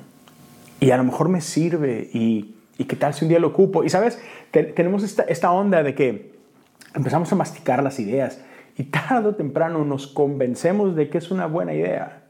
Y 0.80 0.92
a 0.92 0.98
lo 0.98 1.04
mejor 1.04 1.30
me 1.30 1.42
sirve 1.42 2.10
y, 2.14 2.56
y 2.78 2.86
qué 2.86 2.96
tal 2.96 3.14
si 3.14 3.26
un 3.26 3.30
día 3.30 3.40
lo 3.40 3.48
ocupo. 3.48 3.84
Y 3.84 3.90
sabes, 3.90 4.20
tenemos 4.52 5.04
esta, 5.04 5.24
esta 5.24 5.52
onda 5.52 5.84
de 5.84 5.94
que 5.94 6.40
empezamos 6.96 7.32
a 7.32 7.36
masticar 7.36 7.84
las 7.84 8.00
ideas 8.00 8.40
y 8.78 8.86
tarde 8.86 9.30
o 9.30 9.36
temprano 9.36 9.84
nos 9.84 10.08
convencemos 10.08 10.96
de 10.96 11.10
que 11.10 11.18
es 11.18 11.32
una 11.32 11.48
buena 11.48 11.74
idea. 11.74 12.24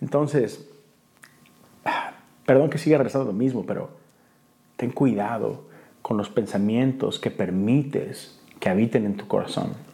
Entonces, 0.00 0.68
perdón 2.46 2.70
que 2.70 2.78
siga 2.78 2.98
rezando 2.98 3.32
lo 3.32 3.36
mismo, 3.36 3.66
pero 3.66 3.90
ten 4.76 4.90
cuidado 4.92 5.66
con 6.02 6.16
los 6.16 6.30
pensamientos 6.30 7.18
que 7.18 7.30
permites 7.30 8.40
que 8.60 8.68
habiten 8.68 9.04
en 9.06 9.16
tu 9.16 9.26
corazón. 9.26 9.87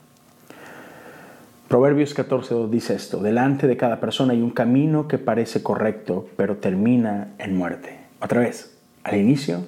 Proverbios 1.69 2.15
14.2 2.15 2.69
dice 2.69 2.95
esto, 2.95 3.21
delante 3.21 3.67
de 3.67 3.77
cada 3.77 3.99
persona 3.99 4.33
hay 4.33 4.43
un 4.43 4.51
camino 4.51 5.09
que 5.09 5.19
parece 5.19 5.63
correcto, 5.63 6.29
pero 6.37 6.59
termina 6.59 7.35
en 7.39 7.57
muerte. 7.57 7.99
Otra 8.21 8.41
vez, 8.41 8.79
al 9.03 9.17
inicio, 9.17 9.67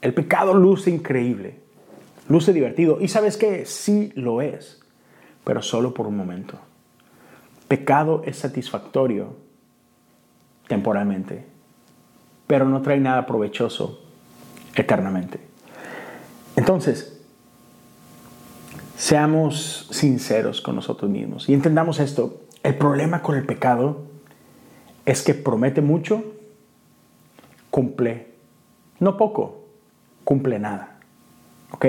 el 0.00 0.14
pecado 0.14 0.54
luce 0.54 0.90
increíble, 0.90 1.60
luce 2.28 2.52
divertido, 2.52 2.98
y 3.00 3.08
sabes 3.08 3.36
qué, 3.36 3.66
sí 3.66 4.12
lo 4.16 4.40
es, 4.40 4.80
pero 5.44 5.62
solo 5.62 5.92
por 5.92 6.06
un 6.06 6.16
momento. 6.16 6.58
Pecado 7.68 8.22
es 8.24 8.38
satisfactorio 8.38 9.36
temporalmente, 10.66 11.44
pero 12.46 12.66
no 12.66 12.82
trae 12.82 12.98
nada 12.98 13.26
provechoso 13.26 14.02
eternamente. 14.74 15.38
Entonces, 16.56 17.21
Seamos 19.02 19.88
sinceros 19.90 20.60
con 20.60 20.76
nosotros 20.76 21.10
mismos 21.10 21.48
y 21.48 21.54
entendamos 21.54 21.98
esto. 21.98 22.42
El 22.62 22.76
problema 22.76 23.20
con 23.20 23.36
el 23.36 23.44
pecado 23.44 24.02
es 25.04 25.22
que 25.22 25.34
promete 25.34 25.80
mucho, 25.80 26.22
cumple 27.68 28.28
no 29.00 29.16
poco, 29.16 29.64
cumple 30.22 30.60
nada. 30.60 31.00
¿Ok? 31.72 31.84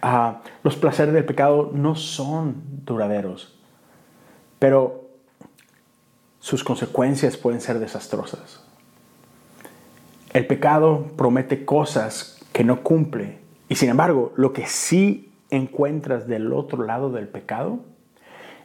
Ah, 0.00 0.40
los 0.62 0.76
placeres 0.76 1.12
del 1.12 1.26
pecado 1.26 1.72
no 1.74 1.94
son 1.94 2.62
duraderos, 2.86 3.54
pero 4.58 5.10
sus 6.40 6.64
consecuencias 6.64 7.36
pueden 7.36 7.60
ser 7.60 7.80
desastrosas. 7.80 8.64
El 10.32 10.46
pecado 10.46 11.04
promete 11.18 11.66
cosas 11.66 12.40
que 12.54 12.64
no 12.64 12.82
cumple 12.82 13.40
y 13.68 13.74
sin 13.74 13.90
embargo 13.90 14.32
lo 14.36 14.54
que 14.54 14.66
sí 14.66 15.26
encuentras 15.56 16.26
del 16.26 16.52
otro 16.52 16.84
lado 16.84 17.10
del 17.10 17.28
pecado 17.28 17.80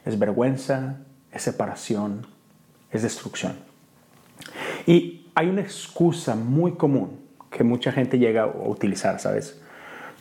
es 0.04 0.18
vergüenza, 0.18 1.00
es 1.30 1.42
separación, 1.42 2.26
es 2.90 3.02
destrucción. 3.02 3.54
Y 4.86 5.26
hay 5.34 5.48
una 5.48 5.60
excusa 5.60 6.34
muy 6.34 6.72
común 6.72 7.20
que 7.50 7.64
mucha 7.64 7.92
gente 7.92 8.18
llega 8.18 8.42
a 8.42 8.46
utilizar, 8.46 9.20
¿sabes? 9.20 9.60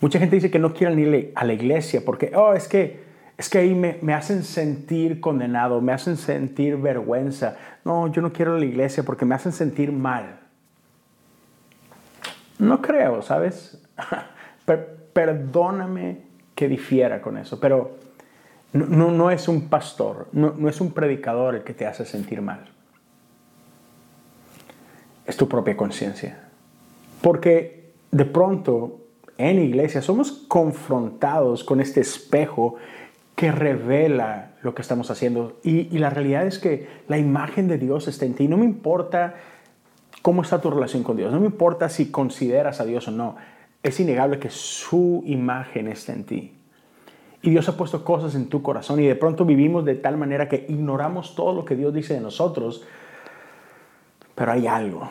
Mucha 0.02 0.20
gente 0.20 0.36
dice 0.36 0.52
que 0.52 0.60
no 0.60 0.74
quieren 0.74 1.00
ir 1.00 1.32
a 1.36 1.46
la 1.46 1.54
iglesia 1.54 2.02
porque, 2.06 2.32
oh, 2.36 2.54
es 2.54 2.68
que, 2.68 3.04
es 3.38 3.50
que 3.50 3.60
ahí 3.60 3.74
me, 3.74 3.98
me 4.02 4.14
hacen 4.14 4.44
sentir 4.44 5.20
condenado, 5.20 5.82
me 5.82 5.94
hacen 5.94 6.18
sentir 6.18 6.78
vergüenza. 6.78 7.58
No, 7.86 8.08
yo 8.12 8.22
no 8.22 8.34
quiero 8.34 8.56
a 8.56 8.60
la 8.60 8.66
iglesia 8.66 9.04
porque 9.04 9.26
me 9.26 9.36
hacen 9.36 9.52
sentir 9.52 9.92
mal. 9.92 10.40
No 12.60 12.82
creo, 12.82 13.22
¿sabes? 13.22 13.82
Perdóname 15.14 16.31
que 16.62 16.68
difiera 16.68 17.24
con 17.24 17.40
eso, 17.40 17.60
pero 17.60 17.96
no, 18.72 19.32
es 19.32 19.48
un 19.48 19.68
pastor, 19.68 20.28
no, 20.32 20.70
es 20.70 20.80
un 20.80 20.92
predicador 20.92 21.56
el 21.56 21.64
que 21.64 21.74
te 21.74 21.88
hace 21.88 22.06
sentir 22.06 22.40
mal. 22.40 22.70
Es 25.26 25.36
tu 25.38 25.50
propia 25.50 25.76
conciencia. 25.76 26.38
Porque 27.24 27.94
de 28.12 28.26
pronto 28.26 29.00
en 29.40 29.58
iglesia 29.58 30.04
somos 30.04 30.32
confrontados 30.32 31.64
con 31.64 31.82
este 31.82 32.00
espejo 32.00 32.76
que 33.36 33.52
revela 33.52 34.52
lo 34.62 34.76
que 34.76 34.84
estamos 34.84 35.10
haciendo. 35.10 35.58
Y, 35.64 35.98
la 35.98 36.12
realidad 36.12 36.46
es 36.46 36.60
que 36.60 36.88
la 37.08 37.18
imagen 37.18 37.68
de 37.70 37.80
Dios 37.80 38.08
está 38.08 38.26
en 38.26 38.36
ti. 38.36 38.48
No 38.48 38.58
me 38.58 38.66
importa 38.66 39.34
cómo 40.22 40.44
está 40.44 40.62
tu 40.62 40.70
relación 40.70 41.02
con 41.02 41.18
Dios. 41.18 41.32
No 41.32 41.40
me 41.40 41.48
importa 41.48 41.90
si 41.90 42.12
consideras 42.12 42.80
a 42.82 42.86
Dios 42.86 43.08
o 43.08 43.12
no. 43.12 43.36
Es 43.84 44.00
innegable 44.00 44.40
que 44.40 44.50
su 44.50 45.24
imagen 45.26 45.88
está 45.88 46.14
en 46.14 46.24
ti. 46.24 46.54
Y 47.42 47.50
Dios 47.50 47.68
ha 47.70 47.78
puesto 47.78 48.04
cosas 48.04 48.36
en 48.36 48.48
tu 48.48 48.62
corazón 48.62 49.00
y 49.00 49.08
de 49.08 49.16
pronto 49.16 49.46
vivimos 49.46 49.84
de 49.84 49.96
tal 49.96 50.18
manera 50.18 50.48
que 50.48 50.66
ignoramos 50.70 51.34
todo 51.36 51.54
lo 51.54 51.66
que 51.66 51.76
Dios 51.76 51.94
dice 51.94 52.14
de 52.14 52.22
nosotros. 52.22 52.84
Pero 54.36 54.52
hay 54.52 54.68
algo. 54.68 55.10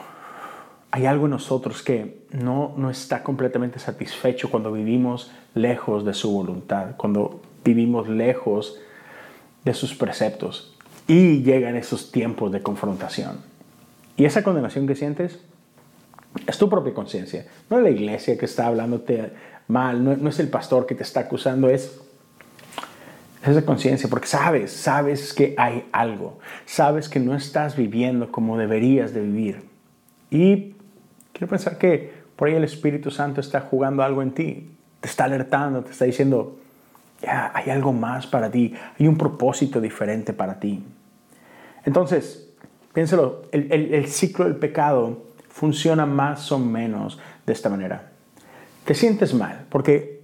Hay 0.93 1.07
algo 1.07 1.27
en 1.27 1.33
nosotros 1.33 1.83
que 1.83 2.25
no, 2.31 2.75
no 2.77 2.91
está 2.91 3.23
completamente 3.23 3.79
satisfecho 3.79 4.51
cuando 4.51 4.73
vivimos 4.73 5.33
lejos 5.55 6.05
de 6.05 6.15
su 6.15 6.33
voluntad, 6.33 6.97
cuando 6.97 7.41
vivimos 7.65 8.09
lejos 8.09 8.81
de 9.65 9.75
sus 9.75 9.95
preceptos 9.95 10.77
y 11.07 11.43
llegan 11.43 11.77
esos 11.77 12.13
tiempos 12.13 12.53
de 12.53 12.63
confrontación. 12.63 13.39
Y 14.17 14.25
esa 14.25 14.45
condenación 14.45 14.87
que 14.87 14.95
sientes 14.95 15.41
es 16.47 16.59
tu 16.59 16.69
propia 16.69 16.95
conciencia, 16.95 17.47
no 17.69 17.79
es 17.79 17.83
la 17.83 17.91
iglesia 17.91 18.39
que 18.39 18.45
está 18.45 18.67
hablándote 18.67 19.33
mal, 19.69 20.03
no, 20.05 20.17
no 20.17 20.29
es 20.29 20.39
el 20.39 20.49
pastor 20.49 20.87
que 20.87 20.95
te 20.95 21.03
está 21.03 21.21
acusando, 21.21 21.69
es 21.69 22.01
esa 23.43 23.65
conciencia, 23.65 24.09
porque 24.09 24.27
sabes, 24.27 24.71
sabes 24.71 25.33
que 25.33 25.55
hay 25.57 25.89
algo, 25.93 26.39
sabes 26.67 27.09
que 27.09 27.21
no 27.21 27.35
estás 27.35 27.77
viviendo 27.77 28.31
como 28.31 28.59
deberías 28.59 29.15
de 29.15 29.23
vivir. 29.23 29.63
Y 30.31 30.75
quiero 31.33 31.49
pensar 31.49 31.79
que 31.79 32.13
por 32.37 32.49
ahí 32.49 32.55
el 32.55 32.65
Espíritu 32.65 33.11
Santo 33.11 33.41
está 33.41 33.63
jugando 33.63 34.03
algo 34.03 34.23
en 34.23 34.33
ti, 34.33 34.71
te 35.01 35.09
está 35.09 35.25
alertando, 35.25 35.83
te 35.83 35.93
está 35.93 36.05
diciendo, 36.05 36.59
ya, 37.23 37.51
hay 37.55 37.71
algo 37.71 37.93
más 37.93 38.27
para 38.27 38.51
ti, 38.51 38.75
hay 38.99 39.09
un 39.09 39.17
propósito 39.17 39.81
diferente 39.81 40.33
para 40.33 40.61
ti. 40.61 40.85
Entonces, 41.85 42.51
piénselo, 42.93 43.43
el, 43.53 43.73
el 43.73 44.07
ciclo 44.09 44.45
del 44.45 44.57
pecado 44.57 45.30
funciona 45.51 46.07
más 46.07 46.51
o 46.53 46.59
menos 46.59 47.19
de 47.45 47.53
esta 47.53 47.69
manera. 47.69 48.11
Te 48.85 48.95
sientes 48.95 49.35
mal 49.35 49.67
porque 49.69 50.21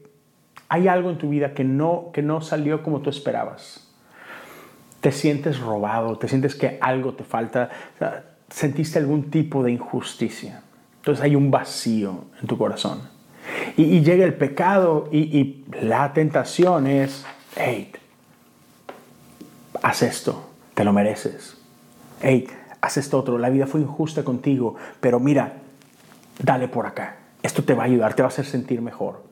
hay 0.69 0.89
algo 0.89 1.11
en 1.11 1.19
tu 1.19 1.29
vida 1.29 1.53
que 1.55 1.65
no, 1.65 2.11
que 2.13 2.23
no 2.23 2.41
salió 2.41 2.83
como 2.83 3.01
tú 3.01 3.11
esperabas. 3.11 3.89
Te 5.01 5.13
sientes 5.13 5.61
robado, 5.61 6.19
te 6.19 6.29
sientes 6.29 6.55
que 6.55 6.79
algo 6.81 7.15
te 7.15 7.23
falta, 7.23 7.71
sentiste 8.49 8.99
algún 8.99 9.31
tipo 9.31 9.63
de 9.63 9.73
injusticia. 9.73 10.63
Entonces 10.99 11.23
hay 11.23 11.37
un 11.37 11.51
vacío 11.51 12.25
en 12.41 12.47
tu 12.47 12.59
corazón. 12.59 13.01
Y, 13.77 14.01
llega 14.01 14.25
el 14.25 14.35
pecado 14.35 15.09
y, 15.13 15.65
la 15.83 16.13
tentación 16.13 16.87
es, 16.87 17.25
hey, 17.55 17.93
haz 19.83 20.03
esto, 20.03 20.51
te 20.75 20.83
lo 20.83 20.93
mereces. 20.93 21.57
Hey, 22.21 22.49
haz 22.87 22.97
esto 22.97 23.19
otro, 23.19 23.37
la 23.37 23.51
vida 23.51 23.67
fue 23.67 23.81
injusta 23.81 24.23
contigo, 24.23 24.77
pero 25.01 25.19
mira, 25.19 25.55
dale 26.39 26.69
por 26.69 26.87
acá. 26.87 27.17
Esto 27.43 27.65
te 27.65 27.75
va 27.75 27.83
a 27.83 27.87
ayudar, 27.87 28.15
te 28.15 28.23
va 28.23 28.29
a 28.29 28.31
hacer 28.31 28.47
sentir 28.47 28.81
mejor. 28.81 29.25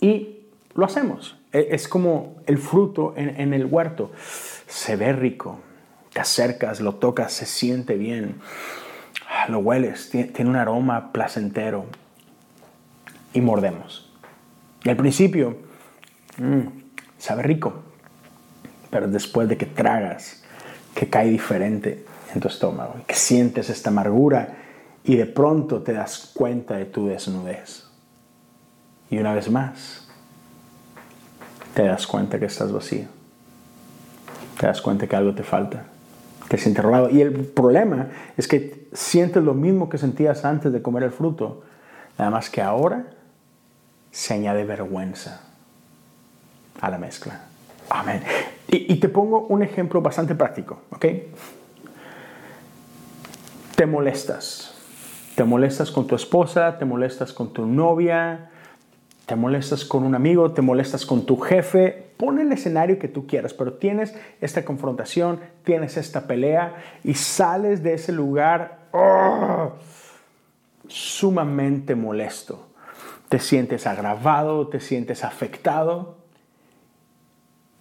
Y 0.00 0.40
lo 0.74 0.86
hacemos. 0.86 1.38
E, 1.52 1.68
es 1.72 1.86
como 1.86 2.36
el 2.46 2.56
fruto 2.56 3.12
en, 3.16 3.52
el 3.52 3.66
huerto. 3.66 4.10
Se 4.66 4.96
ve 4.96 5.12
rico, 5.12 5.60
te 6.14 6.20
acercas, 6.20 6.80
lo 6.80 6.94
tocas, 6.94 7.32
se 7.32 7.44
siente 7.44 7.96
bien, 7.96 8.40
lo 9.48 9.58
hueles, 9.58 10.08
tiene, 10.10 10.50
un 10.50 10.56
aroma 10.56 11.12
placentero 11.12 11.84
y 13.34 13.42
mordemos. 13.42 14.10
Y 14.82 14.88
al 14.88 14.96
principio, 14.96 15.58
mm, 16.38 16.62
sabe 17.18 17.42
rico, 17.42 17.82
pero 18.90 19.08
después 19.08 19.46
de 19.48 19.58
que 19.58 19.66
tragas, 19.66 20.42
que 20.94 21.08
cae 21.08 21.28
diferente 21.28 22.04
en 22.34 22.40
tu 22.40 22.48
estómago, 22.48 22.94
que 23.06 23.14
sientes 23.14 23.70
esta 23.70 23.90
amargura 23.90 24.56
y 25.04 25.16
de 25.16 25.26
pronto 25.26 25.82
te 25.82 25.92
das 25.92 26.30
cuenta 26.34 26.76
de 26.76 26.84
tu 26.84 27.06
desnudez. 27.06 27.84
Y 29.10 29.18
una 29.18 29.34
vez 29.34 29.50
más, 29.50 30.08
te 31.74 31.84
das 31.84 32.06
cuenta 32.06 32.38
que 32.38 32.46
estás 32.46 32.72
vacío. 32.72 33.06
Te 34.58 34.66
das 34.66 34.80
cuenta 34.80 35.06
que 35.06 35.16
algo 35.16 35.34
te 35.34 35.42
falta. 35.42 35.84
Te 36.48 36.58
sientes 36.58 36.84
robado. 36.84 37.10
Y 37.10 37.20
el 37.20 37.32
problema 37.46 38.08
es 38.36 38.46
que 38.46 38.88
sientes 38.92 39.42
lo 39.42 39.54
mismo 39.54 39.88
que 39.88 39.98
sentías 39.98 40.44
antes 40.44 40.72
de 40.72 40.82
comer 40.82 41.02
el 41.02 41.10
fruto. 41.10 41.62
Nada 42.18 42.30
más 42.30 42.48
que 42.50 42.62
ahora 42.62 43.06
se 44.10 44.34
añade 44.34 44.64
vergüenza 44.64 45.40
a 46.80 46.90
la 46.90 46.98
mezcla. 46.98 47.40
Amén. 47.88 48.22
Y, 48.68 48.92
y 48.92 48.96
te 48.96 49.08
pongo 49.08 49.46
un 49.48 49.62
ejemplo 49.62 50.00
bastante 50.00 50.34
práctico, 50.34 50.82
¿ok? 50.90 51.06
Te 53.76 53.86
molestas. 53.86 54.74
Te 55.34 55.44
molestas 55.44 55.90
con 55.90 56.06
tu 56.06 56.14
esposa, 56.14 56.78
te 56.78 56.84
molestas 56.84 57.32
con 57.32 57.52
tu 57.52 57.66
novia, 57.66 58.50
te 59.26 59.34
molestas 59.34 59.84
con 59.84 60.04
un 60.04 60.14
amigo, 60.14 60.52
te 60.52 60.60
molestas 60.60 61.06
con 61.06 61.24
tu 61.24 61.38
jefe, 61.38 62.12
pon 62.18 62.38
el 62.38 62.52
escenario 62.52 62.98
que 62.98 63.08
tú 63.08 63.26
quieras, 63.26 63.54
pero 63.54 63.72
tienes 63.74 64.14
esta 64.40 64.64
confrontación, 64.64 65.40
tienes 65.64 65.96
esta 65.96 66.26
pelea 66.26 66.76
y 67.02 67.14
sales 67.14 67.82
de 67.82 67.94
ese 67.94 68.12
lugar 68.12 68.88
¡oh! 68.92 69.72
sumamente 70.86 71.94
molesto. 71.94 72.68
Te 73.30 73.38
sientes 73.38 73.86
agravado, 73.86 74.68
te 74.68 74.80
sientes 74.80 75.24
afectado. 75.24 76.18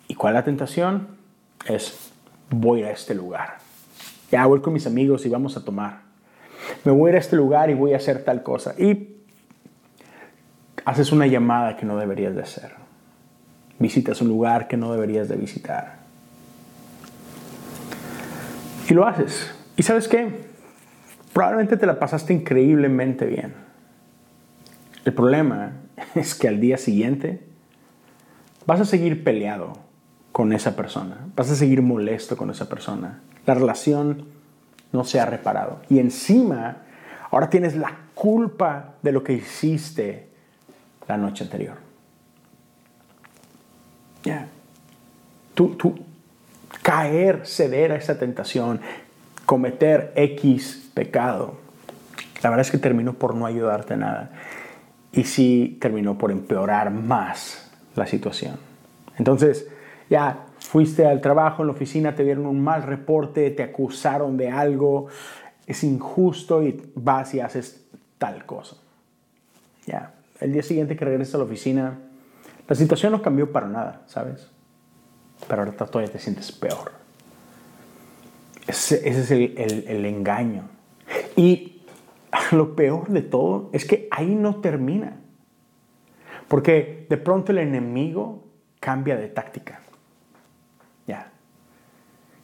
¿Y 0.07 0.15
cuál 0.15 0.35
es 0.35 0.39
la 0.39 0.45
tentación? 0.45 1.17
Es, 1.65 2.11
voy 2.49 2.83
a 2.83 2.91
este 2.91 3.13
lugar. 3.13 3.57
Ya 4.31 4.45
voy 4.45 4.61
con 4.61 4.71
mis 4.71 4.87
amigos 4.87 5.25
y 5.25 5.29
vamos 5.29 5.57
a 5.57 5.65
tomar. 5.65 6.03
Me 6.85 6.91
voy 6.91 7.09
a 7.09 7.11
ir 7.11 7.15
a 7.17 7.19
este 7.19 7.35
lugar 7.35 7.69
y 7.69 7.73
voy 7.73 7.93
a 7.93 7.97
hacer 7.97 8.23
tal 8.23 8.43
cosa. 8.43 8.73
Y 8.77 9.17
haces 10.85 11.11
una 11.11 11.27
llamada 11.27 11.75
que 11.75 11.85
no 11.85 11.97
deberías 11.97 12.33
de 12.33 12.41
hacer. 12.41 12.71
Visitas 13.77 14.21
un 14.21 14.29
lugar 14.29 14.67
que 14.69 14.77
no 14.77 14.91
deberías 14.93 15.27
de 15.27 15.35
visitar. 15.35 15.97
Y 18.89 18.93
lo 18.93 19.05
haces. 19.05 19.53
¿Y 19.75 19.83
sabes 19.83 20.07
qué? 20.07 20.49
Probablemente 21.33 21.75
te 21.75 21.85
la 21.85 21.99
pasaste 21.99 22.33
increíblemente 22.33 23.25
bien. 23.25 23.53
El 25.03 25.13
problema 25.13 25.73
es 26.15 26.35
que 26.35 26.47
al 26.47 26.61
día 26.61 26.77
siguiente 26.77 27.41
vas 28.65 28.79
a 28.79 28.85
seguir 28.85 29.23
peleado 29.23 29.90
con 30.31 30.53
esa 30.53 30.75
persona. 30.75 31.17
Vas 31.35 31.51
a 31.51 31.55
seguir 31.55 31.81
molesto 31.81 32.37
con 32.37 32.49
esa 32.49 32.69
persona. 32.69 33.19
La 33.45 33.53
relación 33.53 34.25
no 34.91 35.03
se 35.03 35.19
ha 35.19 35.25
reparado. 35.25 35.81
Y 35.89 35.99
encima, 35.99 36.77
ahora 37.29 37.49
tienes 37.49 37.75
la 37.75 37.97
culpa 38.13 38.95
de 39.01 39.11
lo 39.11 39.23
que 39.23 39.33
hiciste 39.33 40.29
la 41.07 41.17
noche 41.17 41.43
anterior. 41.43 41.75
Ya. 44.23 44.47
Tú, 45.53 45.75
tú, 45.75 45.99
caer, 46.81 47.45
ceder 47.45 47.91
a 47.91 47.95
esa 47.95 48.17
tentación, 48.17 48.79
cometer 49.45 50.13
X 50.15 50.91
pecado, 50.93 51.55
la 52.43 52.49
verdad 52.49 52.65
es 52.65 52.71
que 52.71 52.77
terminó 52.77 53.13
por 53.13 53.35
no 53.35 53.45
ayudarte 53.45 53.97
nada. 53.97 54.31
Y 55.11 55.25
sí 55.25 55.77
terminó 55.81 56.17
por 56.17 56.31
empeorar 56.31 56.89
más 56.89 57.69
la 57.95 58.07
situación. 58.07 58.57
Entonces, 59.17 59.67
ya 60.11 60.45
fuiste 60.59 61.07
al 61.07 61.21
trabajo, 61.21 61.63
en 61.63 61.67
la 61.67 61.73
oficina, 61.73 62.13
te 62.13 62.25
dieron 62.25 62.45
un 62.45 62.61
mal 62.61 62.83
reporte, 62.83 63.49
te 63.51 63.63
acusaron 63.63 64.35
de 64.35 64.49
algo, 64.49 65.07
es 65.65 65.85
injusto 65.85 66.61
y 66.61 66.91
vas 66.95 67.33
y 67.33 67.39
haces 67.39 67.87
tal 68.17 68.45
cosa. 68.45 68.75
Ya 69.85 70.13
el 70.41 70.51
día 70.51 70.63
siguiente 70.63 70.97
que 70.97 71.05
regresas 71.05 71.35
a 71.35 71.37
la 71.37 71.45
oficina, 71.45 71.97
la 72.67 72.75
situación 72.75 73.13
no 73.13 73.21
cambió 73.21 73.53
para 73.53 73.67
nada, 73.67 74.01
¿sabes? 74.07 74.49
Pero 75.47 75.61
ahora 75.61 75.71
todavía 75.77 76.11
te 76.11 76.19
sientes 76.19 76.51
peor. 76.51 76.91
Ese, 78.67 79.07
es 79.07 79.31
el, 79.31 79.85
el 79.87 80.05
engaño. 80.05 80.63
Y 81.37 81.83
lo 82.51 82.75
peor 82.75 83.07
de 83.07 83.21
todo 83.21 83.69
es 83.71 83.85
que 83.85 84.09
ahí 84.11 84.35
no 84.35 84.57
termina. 84.57 85.15
Porque 86.49 87.05
de 87.09 87.15
pronto 87.15 87.53
el 87.53 87.59
enemigo 87.59 88.43
cambia 88.81 89.15
de 89.15 89.29
táctica. 89.29 89.80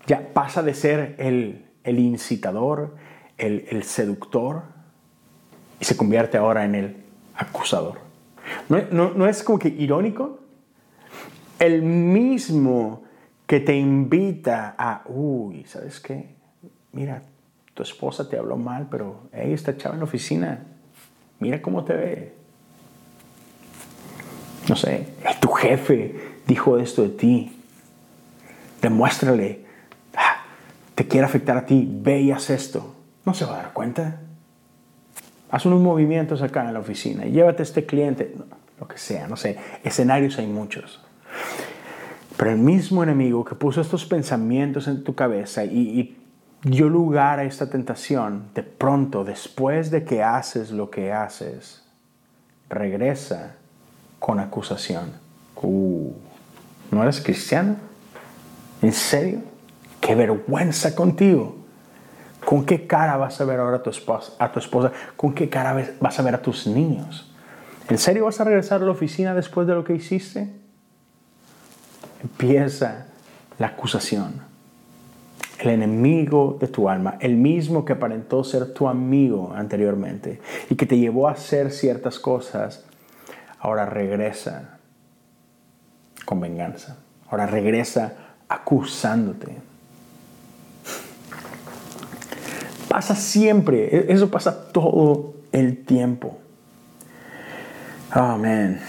Ya. 0.08 0.34
Pasa 0.34 0.64
de 0.64 0.74
ser 0.74 1.16
el, 1.20 1.66
el 1.84 2.00
incitador, 2.00 2.96
el, 3.38 3.66
el, 3.70 3.84
seductor, 3.84 4.64
y 5.80 5.86
se 5.86 5.96
convierte 5.96 6.38
ahora 6.38 6.66
en 6.66 6.76
el 6.76 6.98
acusador. 7.36 8.00
¿No, 8.70 9.28
es 9.28 9.44
como 9.44 9.60
que 9.60 9.70
irónico? 9.70 10.40
El 11.60 11.82
mismo 11.82 13.04
que 13.46 13.60
te 13.60 13.76
invita 13.76 14.76
a, 14.78 15.04
uy, 15.08 15.66
¿sabes 15.66 16.00
qué? 16.00 16.36
Mira, 16.92 17.24
tu 17.74 17.84
esposa 17.84 18.30
te 18.30 18.38
habló 18.38 18.58
mal, 18.58 18.88
pero 18.90 19.30
hey, 19.32 19.54
está 19.54 19.78
chava 19.78 19.96
en 19.96 20.00
la 20.00 20.06
oficina, 20.06 20.64
mira 21.40 21.62
cómo 21.62 21.84
te 21.84 21.94
ve. 21.94 22.34
No 24.68 24.76
sé, 24.76 25.08
tu 25.40 25.50
jefe 25.50 26.16
dijo 26.46 26.78
esto 26.78 27.04
de 27.04 27.10
ti. 27.10 27.54
Demuéstrale, 28.82 29.67
te 30.98 31.08
quiere 31.08 31.28
afectar 31.28 31.56
a 31.56 31.64
ti, 31.64 31.88
ve 31.88 32.22
y 32.22 32.32
haz 32.32 32.50
esto. 32.50 32.96
No 33.24 33.36
se 33.36 33.46
va 33.46 33.54
a 33.54 33.58
dar 33.58 33.74
cuenta. 33.74 34.20
Haz 35.52 35.64
unos 35.68 35.80
movimientos 35.80 36.42
acá 36.42 36.68
en 36.68 36.74
la 36.74 36.80
oficina 36.80 37.28
y 37.28 37.34
llévate 37.34 37.62
a 37.62 37.66
este 37.66 37.86
cliente, 37.86 38.36
lo 38.80 38.88
que 38.88 38.98
sea, 38.98 39.28
no 39.28 39.38
sé, 39.38 39.60
escenarios 39.84 40.40
hay 40.40 40.48
muchos. 40.48 41.00
Pero 42.36 42.50
el 42.50 42.58
mismo 42.58 43.04
enemigo 43.04 43.46
que 43.46 43.54
puso 43.54 43.80
estos 43.80 44.06
pensamientos 44.06 44.88
en 44.88 45.04
tu 45.04 45.14
cabeza 45.14 45.66
y, 45.66 45.78
y 46.00 46.18
dio 46.64 46.90
lugar 46.90 47.38
a 47.42 47.44
esta 47.44 47.70
tentación, 47.70 48.50
de 48.56 48.64
pronto, 48.64 49.24
después 49.24 49.92
de 49.92 50.04
que 50.04 50.24
haces 50.24 50.72
lo 50.72 50.90
que 50.90 51.14
haces, 51.14 51.84
regresa 52.70 53.56
con 54.18 54.40
acusación. 54.40 55.12
Uh, 55.62 56.12
¿No 56.90 57.04
eres 57.04 57.22
cristiano? 57.22 57.76
¿En 58.82 58.94
serio? 58.94 59.57
¡Qué 60.08 60.16
vergüenza 60.16 60.96
contigo! 60.96 61.58
¿Con 62.46 62.66
qué 62.66 62.88
cara 62.88 63.18
vas 63.18 63.42
a 63.42 63.46
ver 63.46 63.60
ahora 63.60 63.78
a 63.78 63.84
tu 63.84 63.90
esposa? 63.90 64.32
A 64.40 64.50
tu 64.50 64.60
esposa? 64.60 64.94
¿Con 65.18 65.34
qué 65.34 65.50
cara 65.50 65.76
vas 66.00 66.18
a 66.18 66.22
ver 66.22 66.34
a 66.34 66.42
tus 66.42 66.66
niños? 66.66 67.30
¿En 67.90 67.98
serio 67.98 68.24
vas 68.24 68.40
a 68.40 68.46
regresar 68.46 68.82
a 68.82 68.86
la 68.86 68.92
oficina 68.92 69.34
después 69.34 69.68
de 69.68 69.76
lo 69.76 69.84
que 69.84 69.94
hiciste? 69.94 70.50
Empieza 72.24 73.08
la 73.60 73.68
acusación 73.68 74.48
el 75.60 75.70
enemigo 75.70 76.58
de 76.60 76.68
tu 76.68 76.88
alma, 76.88 77.18
el 77.20 77.36
mismo 77.36 77.84
que 77.84 77.94
aparentó 77.94 78.44
ser 78.44 78.74
tu 78.74 78.88
amigo 78.88 79.54
anteriormente 79.56 80.40
y 80.70 80.76
que 80.76 80.86
te 80.86 80.98
llevó 80.98 81.28
a 81.28 81.32
hacer 81.32 81.72
ciertas 81.72 82.20
cosas, 82.20 82.86
ahora 83.60 83.86
regresa 83.86 84.78
con 86.26 86.40
venganza, 86.40 86.98
ahora 87.30 87.48
regresa 87.48 88.14
acusándote. 88.48 89.67
Pasa 92.98 93.14
siempre, 93.14 93.96
e-, 93.96 94.12
eso 94.12 94.32
pasa 94.32 94.72
todo 94.72 95.36
el 95.52 95.86
tiempo. 95.86 96.40
Man. 98.16 98.80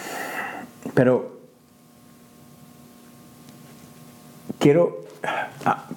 Pero 0.95 1.41
quiero 4.59 5.05
ah, 5.67 5.89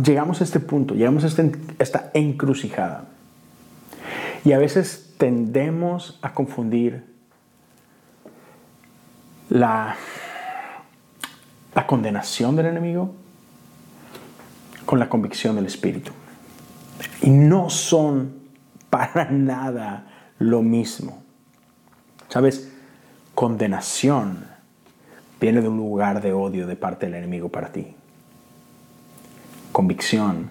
llegamos 0.00 0.40
a 0.40 0.44
este 0.44 0.60
punto, 0.60 0.94
llegamos 0.94 1.24
a 1.24 1.42
esta 1.80 2.10
encrucijada. 2.14 3.06
Y 4.44 4.52
a 4.52 4.58
veces 4.58 5.14
tendemos 5.18 6.20
a 6.22 6.34
confundir 6.34 7.04
la, 9.48 9.96
la 11.74 11.86
condenación 11.88 12.54
del 12.54 12.66
enemigo 12.66 13.12
con 14.84 15.00
la 15.00 15.08
convicción 15.08 15.56
del 15.56 15.66
Espíritu. 15.66 16.12
Y 17.22 17.30
no 17.30 17.70
son 17.70 18.34
para 18.90 19.30
nada 19.30 20.06
lo 20.38 20.62
mismo. 20.62 21.22
¿Sabes? 22.28 22.72
Condenación 23.34 24.44
viene 25.40 25.60
de 25.60 25.68
un 25.68 25.76
lugar 25.76 26.22
de 26.22 26.32
odio 26.32 26.66
de 26.66 26.76
parte 26.76 27.06
del 27.06 27.16
enemigo 27.16 27.48
para 27.48 27.72
ti 27.72 27.94
convicción 29.76 30.48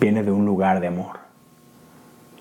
viene 0.00 0.24
de 0.24 0.32
un 0.32 0.44
lugar 0.44 0.80
de 0.80 0.88
amor. 0.88 1.20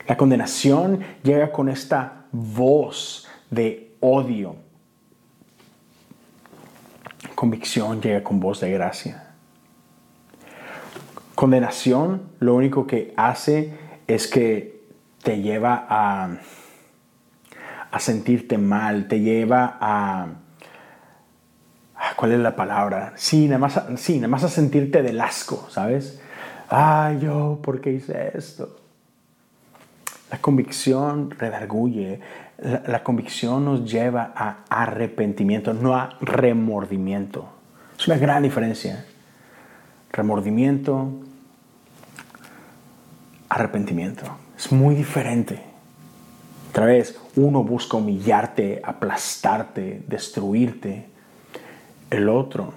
La 0.08 0.18
condenación 0.18 1.02
llega 1.22 1.52
con 1.52 1.70
esta 1.70 2.26
voz 2.32 3.28
de 3.52 3.96
odio. 4.00 4.56
Convicción 7.36 8.02
llega 8.02 8.24
con 8.24 8.40
voz 8.40 8.62
de 8.62 8.72
gracia. 8.72 9.27
Condenación 11.38 12.32
lo 12.40 12.56
único 12.56 12.88
que 12.88 13.14
hace 13.16 13.72
es 14.08 14.26
que 14.26 14.82
te 15.22 15.40
lleva 15.40 15.86
a, 15.88 16.40
a 17.92 18.00
sentirte 18.00 18.58
mal, 18.58 19.08
te 19.08 19.20
lleva 19.20 19.78
a... 19.80 20.30
¿Cuál 22.16 22.32
es 22.32 22.40
la 22.40 22.56
palabra? 22.56 23.14
Sí, 23.18 23.46
nada 23.46 23.60
más, 23.60 23.80
sí, 23.98 24.16
nada 24.16 24.30
más 24.30 24.46
a 24.46 24.50
sentirte 24.50 25.04
del 25.04 25.22
asco, 25.22 25.68
¿sabes? 25.70 26.20
Ay, 26.70 27.20
yo, 27.20 27.60
¿por 27.62 27.82
qué 27.82 27.92
hice 27.92 28.32
esto? 28.34 28.76
La 30.32 30.40
convicción 30.40 31.30
redarguye, 31.30 32.20
la, 32.58 32.82
la, 32.88 33.04
convicción 33.04 33.64
nos 33.64 33.86
lleva 33.86 34.34
a 34.36 34.64
arrepentimiento, 34.72 35.76
no 35.76 35.96
a 35.96 36.18
remordimiento. 36.20 37.48
Es 37.96 38.08
una 38.08 38.18
gran 38.18 38.42
diferencia. 38.42 39.06
Remordimiento, 40.12 41.27
arrepentimiento. 43.50 44.24
Es 44.58 44.72
muy 44.72 44.96
diferente. 44.96 45.62
Otra 46.70 46.86
vez, 46.86 47.20
uno 47.36 47.64
busca 47.64 47.98
humillarte, 47.98 48.82
aplastarte, 48.84 50.04
destruirte. 50.08 51.06
El 52.10 52.30
otro 52.30 52.74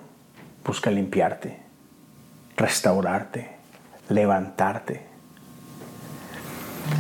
busca 0.65 0.91
limpiarte, 0.91 1.59
restaurarte, 2.57 3.51
levantarte. 4.09 5.11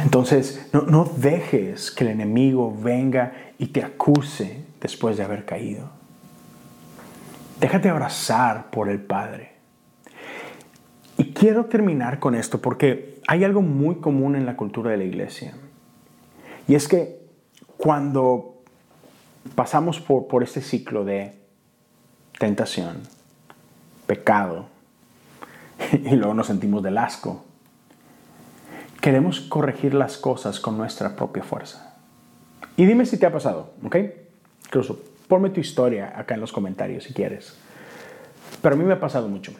Entonces, 0.02 0.68
no, 0.72 1.04
dejes 1.04 1.90
que 1.90 2.04
el 2.04 2.11
enemigo 2.11 2.76
venga 2.80 3.33
y 3.59 3.68
te 3.68 3.83
acuse 3.83 4.64
después 4.80 5.16
de 5.16 5.24
haber 5.24 5.44
caído. 5.44 5.90
Déjate 7.61 7.90
abrazar 7.90 8.70
por 8.70 8.88
el 8.88 9.00
Padre. 9.00 9.50
Y 11.20 11.35
quiero 11.35 11.66
terminar 11.66 12.18
con 12.18 12.35
esto 12.35 12.62
porque 12.62 13.20
hay 13.26 13.44
algo 13.44 13.61
muy 13.61 13.96
común 13.96 14.37
en 14.37 14.46
la 14.46 14.56
cultura 14.56 14.90
de 14.90 14.96
la 14.96 15.04
iglesia. 15.04 15.52
Y 16.66 16.74
es 16.74 16.88
que 16.88 17.20
cuando 17.76 18.62
pasamos 19.54 20.00
por, 20.00 20.28
por 20.28 20.42
este 20.42 20.62
ciclo 20.62 21.04
de 21.04 21.35
tentación, 22.38 23.02
pecado, 24.06 24.68
y 25.92 26.16
luego 26.16 26.33
nos 26.33 26.46
sentimos 26.46 26.83
del 26.83 26.96
asco. 26.96 27.44
Queremos 29.02 29.42
corregir 29.42 29.92
las 29.92 30.16
cosas 30.16 30.59
con 30.59 30.78
nuestra 30.78 31.16
propia 31.16 31.42
fuerza. 31.42 31.98
Y 32.78 32.87
dime 32.87 33.04
si 33.04 33.18
te 33.18 33.26
ha 33.26 33.30
pasado, 33.30 33.74
¿ok? 33.85 33.96
Incluso 34.64 34.98
ponme 35.28 35.50
tu 35.50 35.61
historia 35.61 36.14
acá 36.18 36.33
en 36.33 36.40
los 36.40 36.50
comentarios 36.50 37.04
si 37.04 37.12
quieres. 37.12 37.59
Pero 38.62 38.74
a 38.74 38.78
mí 38.78 38.85
me 38.85 38.94
ha 38.94 39.00
pasado 39.00 39.28
mucho 39.28 39.52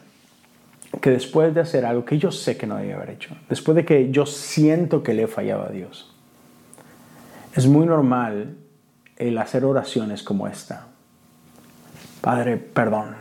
que 0.99 1.09
después 1.09 1.53
de 1.53 1.61
hacer 1.61 1.85
algo 1.85 2.03
que 2.03 2.17
yo 2.17 2.31
sé 2.31 2.57
que 2.57 2.67
no 2.67 2.75
debía 2.75 2.95
haber 2.95 3.11
hecho, 3.11 3.35
después 3.49 3.75
de 3.75 3.85
que 3.85 4.11
yo 4.11 4.25
siento 4.25 5.03
que 5.03 5.13
le 5.13 5.23
he 5.23 5.27
fallado 5.27 5.63
a 5.63 5.69
Dios, 5.69 6.13
es 7.55 7.67
muy 7.67 7.85
normal 7.85 8.55
el 9.17 9.37
hacer 9.37 9.65
oraciones 9.65 10.23
como 10.23 10.47
esta. 10.47 10.87
Padre, 12.21 12.57
perdón. 12.57 13.15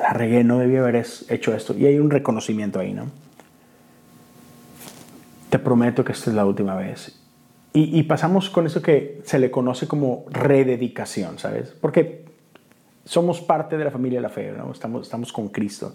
La 0.00 0.12
regué, 0.12 0.44
no 0.44 0.58
debía 0.58 0.80
haber 0.80 0.96
hecho 0.96 1.54
esto. 1.54 1.74
Y 1.76 1.86
hay 1.86 1.98
un 1.98 2.10
reconocimiento 2.10 2.80
ahí, 2.80 2.92
¿no? 2.92 3.06
Te 5.48 5.58
prometo 5.58 6.04
que 6.04 6.12
esta 6.12 6.30
es 6.30 6.36
la 6.36 6.44
última 6.44 6.74
vez. 6.74 7.18
Y, 7.78 8.02
pasamos 8.04 8.48
con 8.48 8.64
eso 8.64 8.80
que 8.80 9.20
se 9.24 9.38
le 9.38 9.50
conoce 9.50 9.86
como 9.86 10.24
rededicación, 10.30 11.38
¿sabes? 11.38 11.74
Porque 11.78 12.24
somos 13.04 13.42
parte 13.42 13.76
de 13.76 13.84
la 13.84 13.90
familia 13.90 14.18
de 14.18 14.22
la 14.22 14.30
fe, 14.30 14.50
¿no? 14.50 14.72
Estamos, 14.72 15.02
estamos 15.02 15.30
con 15.30 15.48
Cristo. 15.48 15.94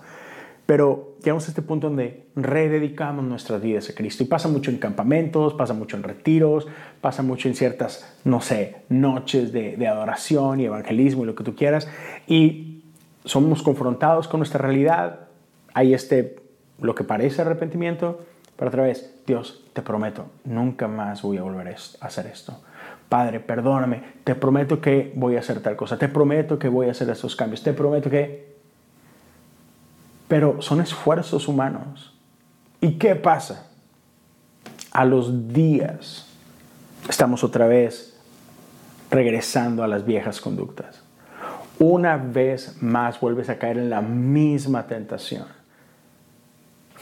Pero 0.72 1.16
llegamos 1.22 1.44
a 1.48 1.48
este 1.50 1.62
punto 1.62 1.88
donde 1.90 2.28
rededicamos 2.34 3.26
nuestras 3.26 3.62
vidas 3.62 3.90
a 3.90 3.94
Cristo. 3.94 4.24
Y 4.24 4.28
pasa 4.28 4.48
mucho 4.48 4.72
en 4.72 4.78
campamentos, 4.78 5.54
pasa 5.54 5.74
mucho 5.74 5.98
en 5.98 6.04
retiros, 6.04 6.66
pasa 7.02 7.24
mucho 7.24 7.50
en 7.50 7.56
ciertas, 7.56 8.16
no 8.24 8.40
sé, 8.40 8.78
noches 8.88 9.52
de, 9.52 9.76
de 9.76 9.88
adoración 9.90 10.62
y 10.62 10.66
evangelismo 10.68 11.24
y 11.24 11.26
lo 11.26 11.36
que 11.36 11.44
tú 11.44 11.56
quieras. 11.56 11.90
Y 12.26 12.86
somos 13.26 13.64
confrontados 13.64 14.30
con 14.30 14.40
nuestra 14.40 14.62
realidad. 14.62 15.28
Hay 15.74 15.94
este, 15.94 16.38
lo 16.80 16.96
que 16.96 17.04
parece 17.04 17.42
arrepentimiento, 17.42 18.22
pero 18.56 18.70
otra 18.70 18.84
vez, 18.84 19.14
Dios, 19.28 19.66
te 19.74 19.82
prometo, 19.82 20.28
nunca 20.46 20.88
más 20.88 21.22
voy 21.22 21.38
a 21.38 21.42
volver 21.42 21.68
a 21.68 22.06
hacer 22.06 22.28
esto. 22.28 22.62
Padre, 23.10 23.42
perdóname, 23.42 24.04
te 24.24 24.36
prometo 24.36 24.80
que 24.80 25.12
voy 25.18 25.36
a 25.36 25.40
hacer 25.40 25.60
tal 25.60 25.76
cosa, 25.76 25.98
te 25.98 26.08
prometo 26.08 26.58
que 26.58 26.70
voy 26.70 26.88
a 26.88 26.92
hacer 26.92 27.10
estos 27.10 27.36
cambios, 27.36 27.62
te 27.62 27.74
prometo 27.74 28.10
que 28.10 28.52
pero 30.32 30.62
son 30.62 30.80
esfuerzos 30.80 31.50
humanos. 31.50 32.14
¿Y 32.80 32.94
qué 32.94 33.18
pasa? 33.18 33.68
A 34.94 35.04
los 35.04 35.52
días 35.52 36.26
estamos 37.10 37.44
otra 37.44 37.68
vez 37.68 38.18
regresando 39.10 39.84
a 39.84 39.90
las 39.90 40.06
viejas 40.06 40.40
conductas. 40.40 41.02
Una 41.80 42.16
vez 42.16 42.82
más 42.82 43.20
vuelves 43.20 43.50
a 43.50 43.60
caer 43.60 43.78
en 43.78 43.90
la 43.90 44.00
misma 44.00 44.88
tentación. 44.88 45.48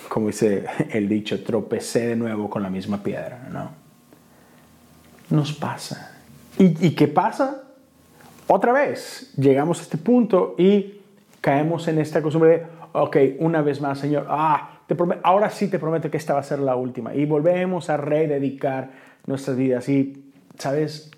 Como 0.08 0.26
dice 0.26 0.66
el 0.90 1.08
dicho, 1.08 1.44
tropecé 1.44 2.08
de 2.08 2.16
nuevo 2.16 2.50
con 2.50 2.64
la 2.64 2.72
misma 2.72 3.04
piedra, 3.04 3.48
¿no? 3.52 3.70
Nos 5.30 5.54
pasa. 5.54 6.16
¿Y, 6.58 6.96
qué 6.96 7.08
pasa? 7.08 7.62
Otra 8.48 8.74
vez 8.74 9.32
llegamos 9.38 9.78
a 9.78 9.82
este 9.84 10.00
punto 10.00 10.56
y 10.58 11.00
caemos 11.42 11.88
en 11.88 12.00
esta 12.00 12.24
costumbre 12.24 12.50
de, 12.50 12.79
ok, 12.94 13.18
una 13.40 13.62
vez 13.62 13.82
más, 13.82 14.00
Señor, 14.00 14.28
ah, 14.30 14.82
te 14.88 14.96
ahora 15.24 15.50
sí 15.50 15.68
te 15.68 15.80
prometo 15.80 16.10
que 16.10 16.18
esta 16.18 16.34
va 16.34 16.40
a 16.40 16.44
ser 16.44 16.60
la 16.60 16.76
última. 16.76 17.14
Y 17.14 17.26
volvemos 17.26 17.90
a 17.90 17.98
rededicar 17.98 18.92
nuestras 19.26 19.56
vidas. 19.56 19.88
Y, 19.90 20.32
¿sabes? 20.58 21.12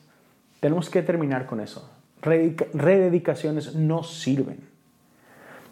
Tenemos 0.60 0.90
que 0.90 1.02
terminar 1.02 1.46
con 1.46 1.60
eso. 1.60 1.90
Rededicaciones 2.22 3.76
no 3.76 4.04
sirven. 4.04 4.60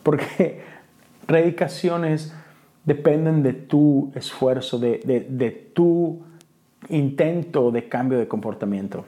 Porque 0.03 0.61
rededicaciones 1.27 2.33
dependen 2.85 3.43
de 3.43 3.53
tu 3.53 4.11
esfuerzo, 4.15 4.79
de, 4.79 4.99
de 5.29 5.51
tu 5.51 6.23
intento 6.87 7.71
de 7.71 7.87
cambio 7.87 8.17
de 8.17 8.27
comportamiento. 8.27 9.05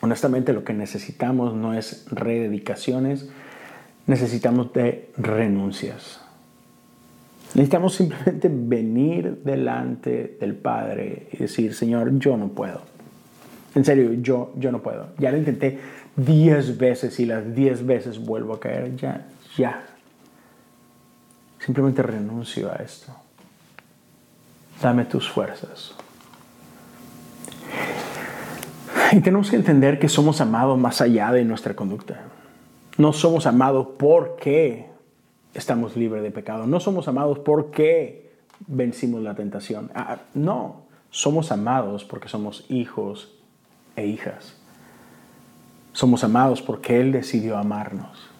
Honestamente, 0.00 0.52
lo 0.52 0.64
que 0.64 0.74
necesitamos 0.74 1.54
no 1.54 1.74
es 1.74 2.06
rededicaciones, 2.10 3.30
necesitamos 4.06 4.72
de 4.72 5.10
renuncias. 5.16 6.20
Necesitamos 7.54 7.94
simplemente 7.94 8.48
venir 8.52 9.42
delante 9.44 10.36
del 10.40 10.54
Padre 10.54 11.28
y 11.32 11.36
decir, 11.38 11.74
Señor, 11.74 12.18
yo 12.18 12.36
no 12.36 12.48
puedo. 12.48 12.82
En 13.74 13.84
serio, 13.84 14.12
yo, 14.14 14.52
yo 14.56 14.70
no 14.70 14.82
puedo. 14.82 15.08
Ya 15.18 15.30
lo 15.30 15.38
intenté 15.38 15.78
diez 16.16 16.76
veces 16.76 17.18
y 17.20 17.26
las 17.26 17.54
diez 17.54 17.84
veces 17.84 18.18
vuelvo 18.18 18.54
a 18.54 18.60
caer. 18.60 18.96
Ya, 18.96 19.26
ya. 19.56 19.82
Simplemente 21.58 22.02
renuncio 22.02 22.70
a 22.70 22.76
esto. 22.76 23.14
Dame 24.82 25.04
tus 25.04 25.30
fuerzas. 25.30 25.94
Y 29.12 29.20
tenemos 29.20 29.50
que 29.50 29.56
entender 29.56 29.98
que 29.98 30.08
somos 30.08 30.40
amados 30.40 30.78
más 30.78 31.00
allá 31.00 31.30
de 31.32 31.44
nuestra 31.44 31.74
conducta. 31.74 32.20
No 32.98 33.12
somos 33.12 33.46
amados 33.46 33.88
porque 33.98 34.86
estamos 35.54 35.96
libres 35.96 36.22
de 36.22 36.30
pecado. 36.30 36.66
No 36.66 36.80
somos 36.80 37.08
amados 37.08 37.38
porque 37.38 38.32
vencimos 38.66 39.22
la 39.22 39.34
tentación. 39.34 39.90
Ah, 39.94 40.18
no, 40.34 40.82
somos 41.10 41.52
amados 41.52 42.04
porque 42.04 42.28
somos 42.28 42.64
hijos 42.68 43.34
e 43.96 44.06
hijas. 44.06 44.56
Somos 45.92 46.24
amados 46.24 46.62
porque 46.62 47.00
Él 47.00 47.12
decidió 47.12 47.58
amarnos. 47.58 48.30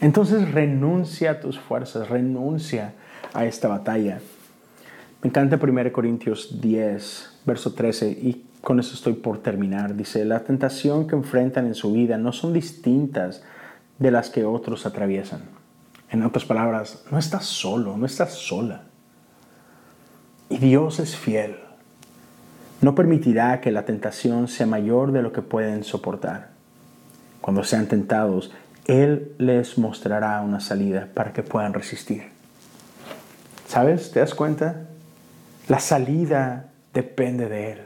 Entonces 0.00 0.52
renuncia 0.52 1.32
a 1.32 1.40
tus 1.40 1.58
fuerzas, 1.58 2.08
renuncia 2.08 2.94
a 3.32 3.46
esta 3.46 3.68
batalla. 3.68 4.20
Me 5.22 5.28
encanta 5.28 5.58
1 5.60 5.92
Corintios 5.92 6.60
10, 6.60 7.40
verso 7.46 7.72
13, 7.72 8.10
y 8.10 8.44
con 8.60 8.78
eso 8.78 8.94
estoy 8.94 9.14
por 9.14 9.38
terminar. 9.38 9.96
Dice, 9.96 10.24
la 10.26 10.40
tentación 10.40 11.06
que 11.06 11.14
enfrentan 11.14 11.66
en 11.66 11.74
su 11.74 11.92
vida 11.92 12.18
no 12.18 12.32
son 12.32 12.52
distintas 12.52 13.42
de 13.98 14.10
las 14.10 14.30
que 14.30 14.44
otros 14.44 14.86
atraviesan. 14.86 15.42
En 16.10 16.22
otras 16.22 16.44
palabras, 16.44 17.04
no 17.10 17.18
estás 17.18 17.44
solo, 17.46 17.96
no 17.96 18.06
estás 18.06 18.32
sola. 18.32 18.82
Y 20.48 20.58
Dios 20.58 21.00
es 21.00 21.16
fiel. 21.16 21.56
No 22.80 22.94
permitirá 22.94 23.60
que 23.60 23.72
la 23.72 23.84
tentación 23.84 24.48
sea 24.48 24.66
mayor 24.66 25.12
de 25.12 25.22
lo 25.22 25.32
que 25.32 25.42
pueden 25.42 25.82
soportar. 25.82 26.50
Cuando 27.40 27.64
sean 27.64 27.86
tentados, 27.86 28.52
Él 28.86 29.34
les 29.38 29.78
mostrará 29.78 30.40
una 30.42 30.60
salida 30.60 31.08
para 31.14 31.32
que 31.32 31.42
puedan 31.42 31.74
resistir. 31.74 32.24
¿Sabes? 33.66 34.12
¿Te 34.12 34.20
das 34.20 34.34
cuenta? 34.34 34.86
La 35.68 35.80
salida 35.80 36.70
depende 36.92 37.48
de 37.48 37.72
Él. 37.72 37.85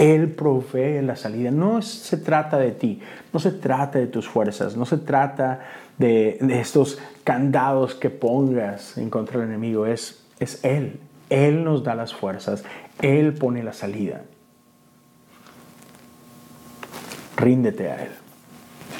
Él 0.00 0.30
provee 0.30 1.02
la 1.02 1.14
salida. 1.14 1.50
No 1.50 1.82
se 1.82 2.16
trata 2.16 2.56
de 2.56 2.70
ti, 2.70 3.02
no 3.34 3.38
se 3.38 3.52
trata 3.52 3.98
de 3.98 4.06
tus 4.06 4.26
fuerzas, 4.26 4.74
no 4.74 4.86
se 4.86 4.96
trata 4.96 5.60
de, 5.98 6.38
estos 6.58 6.98
candados 7.22 7.94
que 7.94 8.08
pongas 8.08 8.96
en 8.96 9.10
contra 9.10 9.38
del 9.38 9.50
enemigo. 9.50 9.84
Es, 9.84 10.24
es 10.38 10.64
Él. 10.64 11.00
Él 11.28 11.64
nos 11.64 11.84
da 11.84 11.94
las 11.94 12.14
fuerzas. 12.14 12.64
Él 13.02 13.34
pone 13.34 13.62
la 13.62 13.74
salida. 13.74 14.22
Ríndete 17.36 17.90
a 17.90 18.02
Él. 18.02 18.12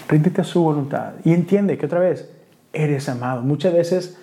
Ríndete 0.06 0.42
a 0.42 0.44
su 0.44 0.62
voluntad. 0.62 1.14
Y 1.24 1.32
entiende 1.32 1.78
que 1.78 1.86
otra 1.86 2.00
vez, 2.00 2.30
eres 2.74 3.08
amado. 3.08 3.40
Muchas 3.40 3.72
veces 3.72 4.18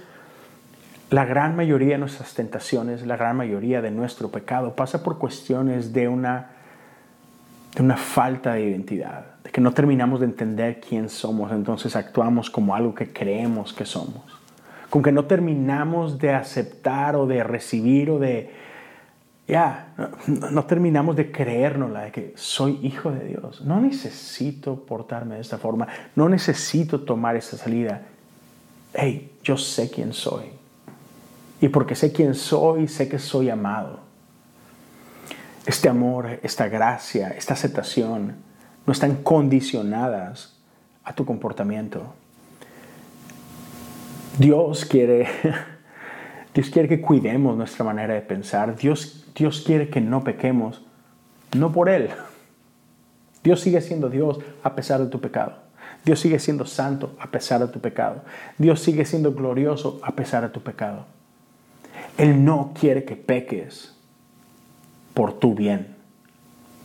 la 1.10 1.26
gran 1.26 1.56
mayoría 1.56 1.94
de 1.94 1.98
nuestras 1.98 2.36
tentaciones, 2.36 3.04
la 3.04 3.18
gran 3.18 3.36
mayoría 3.36 3.82
de 3.82 3.90
nuestro 3.90 4.30
pecado 4.30 4.76
pasa 4.76 5.02
por 5.02 5.18
cuestiones 5.18 5.92
de 5.92 6.08
una 6.08 6.52
de 7.78 7.84
una 7.84 7.96
falta 7.96 8.54
de 8.54 8.64
identidad, 8.64 9.36
de 9.44 9.52
que 9.52 9.62
no 9.62 9.72
terminamos 9.72 10.20
de 10.20 10.26
entender 10.26 10.80
quién 10.80 11.10
somos, 11.10 11.52
entonces 11.52 11.96
actuamos 11.96 12.50
como 12.50 12.74
algo 12.74 12.96
que 12.96 13.14
creemos 13.14 13.72
que 13.72 13.86
somos. 13.86 14.24
Con 14.90 15.04
que 15.04 15.12
no 15.12 15.26
terminamos 15.26 16.18
de 16.18 16.34
aceptar 16.34 17.16
o 17.16 17.28
de 17.28 17.44
recibir 17.44 18.10
o 18.10 18.18
de, 18.18 18.50
ya, 19.48 19.94
no, 20.26 20.66
terminamos 20.66 21.16
de 21.18 21.32
creernos 21.32 21.92
la 21.92 22.06
de 22.06 22.12
que 22.12 22.34
soy 22.36 22.80
hijo 22.82 23.12
de 23.12 23.28
Dios. 23.28 23.62
No 23.62 23.80
necesito 23.80 24.84
portarme 24.84 25.36
de 25.36 25.42
esta 25.42 25.60
forma, 25.60 25.88
no 26.16 26.30
necesito 26.30 27.02
tomar 27.02 27.36
esta 27.36 27.58
salida. 27.58 28.02
Hey, 28.96 29.34
yo 29.44 29.56
sé 29.56 29.92
quién 29.92 30.14
soy. 30.14 30.46
Y 31.62 31.68
porque 31.68 31.94
sé 31.94 32.12
quién 32.12 32.34
soy, 32.34 32.88
sé 32.88 33.08
que 33.08 33.20
soy 33.20 33.52
amado 33.52 34.07
este 35.68 35.90
amor, 35.90 36.40
esta 36.44 36.70
gracia, 36.70 37.36
esta 37.38 37.54
aceptación 37.54 38.38
no 38.86 38.94
están 38.94 39.18
condicionadas 39.18 40.58
a 41.04 41.14
tu 41.14 41.26
comportamiento. 41.26 42.14
Dios 44.40 44.86
quiere, 44.86 45.28
Dios 46.54 46.70
quiere 46.70 46.88
que 46.88 47.02
cuidemos 47.02 47.58
nuestra 47.58 47.84
manera 47.84 48.14
de 48.14 48.22
pensar. 48.22 48.78
Dios, 48.78 49.26
Dios 49.36 49.62
quiere 49.62 49.90
que 49.90 50.00
no 50.00 50.24
pequemos, 50.24 50.86
no 51.54 51.74
por 51.74 51.90
Él. 51.90 52.12
Dios 53.44 53.60
sigue 53.60 53.82
siendo 53.82 54.10
Dios 54.10 54.40
a 54.64 54.74
pesar 54.74 55.02
de 55.02 55.08
tu 55.08 55.20
pecado. 55.20 55.58
Dios 56.06 56.22
sigue 56.22 56.40
siendo 56.40 56.66
santo 56.66 57.18
a 57.20 57.30
pesar 57.30 57.60
de 57.60 57.68
tu 57.68 57.82
pecado. 57.82 58.24
Dios 58.58 58.80
sigue 58.80 59.04
siendo 59.04 59.34
glorioso 59.34 60.00
a 60.02 60.16
pesar 60.16 60.44
de 60.44 60.50
tu 60.50 60.62
pecado. 60.62 61.06
Él 62.18 62.46
no 62.46 62.72
quiere 62.74 63.04
que 63.04 63.18
peques 63.18 63.97
por 65.18 65.34
tu 65.34 65.56
bien. 65.56 65.96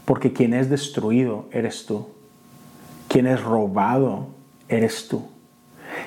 Porque 0.06 0.32
quien 0.32 0.54
es 0.54 0.70
destruido 0.70 1.50
eres 1.52 1.84
tú. 1.84 2.08
Quien 3.06 3.26
es 3.26 3.42
robado 3.42 4.28
eres 4.70 5.06
tú. 5.06 5.28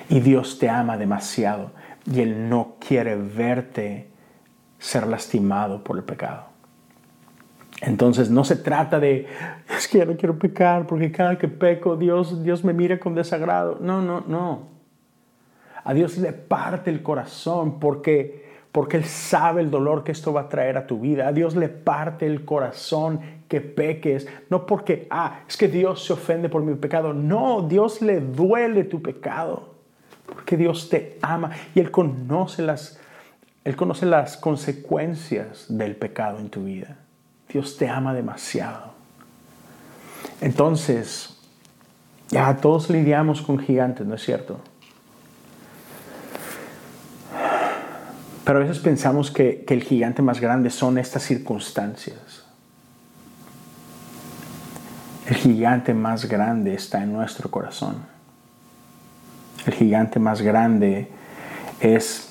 Y 0.09 0.21
Dios 0.21 0.57
te 0.57 0.67
ama 0.67 0.97
demasiado 0.97 1.69
y 2.11 2.21
Él 2.21 2.49
no 2.49 2.77
quiere 2.79 3.15
verte 3.15 4.07
ser 4.79 5.05
lastimado 5.05 5.83
por 5.83 5.97
el 5.97 6.03
pecado. 6.03 6.45
Entonces 7.81 8.31
no 8.31 8.43
se 8.43 8.55
trata 8.55 8.99
de, 8.99 9.27
es 9.77 9.87
que 9.87 10.03
no 10.03 10.17
quiero 10.17 10.39
pecar 10.39 10.87
porque 10.87 11.11
cada 11.11 11.37
que 11.37 11.47
peco 11.47 11.95
Dios, 11.95 12.43
Dios 12.43 12.63
me 12.63 12.73
mira 12.73 12.99
con 12.99 13.13
desagrado. 13.13 13.77
No, 13.79 14.01
no, 14.01 14.23
no. 14.27 14.69
A 15.83 15.93
Dios 15.93 16.17
le 16.17 16.33
parte 16.33 16.89
el 16.89 17.03
corazón 17.03 17.79
porque 17.79 18.44
porque 18.75 18.97
Él 18.97 19.05
sabe 19.05 19.61
el 19.61 19.71
dolor 19.71 20.03
que 20.03 20.11
esto 20.11 20.33
va 20.33 20.41
a 20.41 20.49
traer 20.49 20.75
a 20.75 20.85
tu 20.85 20.99
vida. 20.99 21.29
A 21.29 21.31
Dios 21.31 21.55
le 21.55 21.69
parte 21.69 22.25
el 22.25 22.43
corazón 22.43 23.21
que 23.47 23.61
peques, 23.61 24.27
no 24.49 24.65
porque, 24.65 25.07
ah, 25.09 25.43
es 25.47 25.55
que 25.55 25.69
Dios 25.69 26.03
se 26.03 26.11
ofende 26.11 26.49
por 26.49 26.61
mi 26.61 26.75
pecado. 26.75 27.13
No, 27.13 27.61
Dios 27.61 28.01
le 28.01 28.19
duele 28.19 28.83
tu 28.83 29.01
pecado, 29.01 29.75
porque 30.25 30.57
Dios 30.57 30.89
te 30.89 31.17
ama 31.21 31.51
y 31.73 31.79
Él 31.79 31.89
conoce 31.89 32.63
las, 32.63 32.99
Él 33.63 33.77
conoce 33.77 34.05
las 34.07 34.35
consecuencias 34.35 35.67
del 35.69 35.95
pecado 35.95 36.39
en 36.39 36.49
tu 36.49 36.65
vida. 36.65 36.97
Dios 37.47 37.77
te 37.77 37.87
ama 37.87 38.13
demasiado. 38.13 38.91
Entonces, 40.41 41.39
ya 42.27 42.53
todos 42.57 42.89
lidiamos 42.89 43.41
con 43.41 43.57
gigantes, 43.57 44.05
¿no 44.05 44.15
es 44.15 44.21
cierto? 44.21 44.59
Pero 48.45 48.59
a 48.59 48.61
veces 48.61 48.77
pensamos 48.77 49.31
que, 49.31 49.65
el 49.67 49.83
gigante 49.83 50.21
más 50.21 50.39
grande 50.39 50.69
son 50.69 50.99
estas 50.99 51.23
circunstancias. 51.23 52.45
El 55.25 55.35
gigante 55.35 55.95
más 55.95 56.25
grande 56.25 56.75
está 56.75 57.01
en 57.01 57.11
nuestro 57.11 57.49
corazón. 57.49 58.05
El 59.65 59.73
gigante 59.73 60.19
más 60.19 60.43
grande 60.43 61.07
es, 61.79 62.29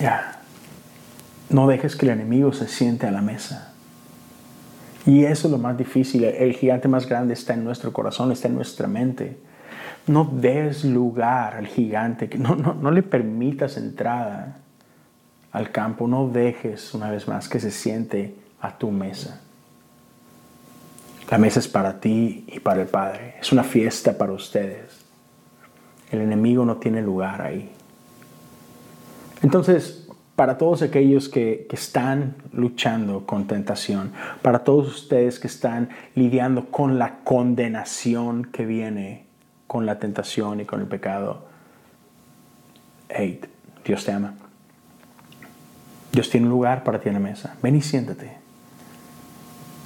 ya, 0.00 0.40
no 1.48 1.68
dejes 1.68 1.94
que 1.94 2.06
el 2.06 2.12
enemigo 2.12 2.52
se 2.52 2.66
siente 2.66 3.06
a 3.06 3.12
la 3.12 3.22
mesa. 3.22 3.74
Y 5.06 5.24
eso 5.24 5.46
es 5.46 5.52
lo 5.52 5.58
más 5.58 5.78
difícil. 5.78 6.24
El 6.24 6.52
gigante 6.54 6.88
más 6.88 7.06
grande 7.06 7.34
está 7.34 7.54
en 7.54 7.62
nuestro 7.62 7.92
corazón, 7.92 8.32
está 8.32 8.48
en 8.48 8.56
nuestra 8.56 8.88
mente. 8.88 9.38
No 10.06 10.24
des 10.24 10.84
lugar 10.84 11.54
al 11.54 11.66
gigante, 11.66 12.30
no, 12.38 12.54
no, 12.54 12.74
no 12.74 12.90
le 12.90 13.02
permitas 13.02 13.76
entrada 13.76 14.58
al 15.52 15.70
campo, 15.72 16.06
no 16.06 16.28
dejes 16.28 16.94
una 16.94 17.10
vez 17.10 17.26
más 17.26 17.48
que 17.48 17.58
se 17.58 17.70
siente 17.70 18.34
a 18.60 18.76
tu 18.76 18.90
mesa. 18.90 19.40
La 21.30 21.38
mesa 21.38 21.58
es 21.58 21.66
para 21.66 21.98
ti 21.98 22.44
y 22.46 22.60
para 22.60 22.82
el 22.82 22.88
Padre, 22.88 23.34
es 23.40 23.50
una 23.52 23.64
fiesta 23.64 24.16
para 24.16 24.32
ustedes. 24.32 25.04
El 26.10 26.20
enemigo 26.20 26.64
no 26.64 26.76
tiene 26.76 27.02
lugar 27.02 27.42
ahí. 27.42 27.70
Entonces, 29.42 30.08
para 30.36 30.56
todos 30.56 30.82
aquellos 30.82 31.28
que, 31.28 31.66
que, 31.68 31.74
están 31.74 32.36
luchando 32.52 33.26
con 33.26 33.46
tentación, 33.46 34.12
para 34.42 34.60
todos 34.60 34.86
ustedes 34.88 35.40
que 35.40 35.48
están 35.48 35.88
lidiando 36.14 36.66
con 36.66 36.98
la 36.98 37.20
condenación 37.24 38.44
que 38.44 38.66
viene 38.66 39.25
con 39.66 39.86
la 39.86 39.98
tentación 39.98 40.60
y 40.60 40.64
con 40.64 40.80
el 40.80 40.86
pecado. 40.86 41.46
Hey, 43.08 43.40
Dios 43.84 44.04
te 44.04 44.12
ama. 44.12 44.34
Dios 46.12 46.30
tiene 46.30 46.46
un 46.46 46.52
lugar 46.52 46.82
para 46.82 47.00
ti 47.00 47.08
en 47.08 47.14
la 47.14 47.20
mesa. 47.20 47.56
Ven 47.62 47.76
y 47.76 47.82
siéntate. 47.82 48.36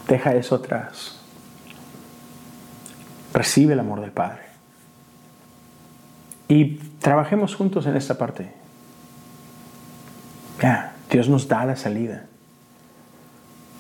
Deja 0.07 0.35
eso 0.35 0.57
atrás. 0.57 1.19
Recibe 3.33 3.75
el 3.75 3.81
amor 3.81 4.01
del 4.01 4.13
Padre. 4.13 4.43
Y 6.49 6.77
trabajemos 7.01 7.55
juntos 7.55 7.87
en 7.87 7.97
esta 7.97 8.19
parte. 8.19 8.53
Ya, 10.61 10.95
Dios 11.11 11.29
nos 11.29 11.49
da 11.49 11.65
la 11.65 11.77
salida. 11.77 12.27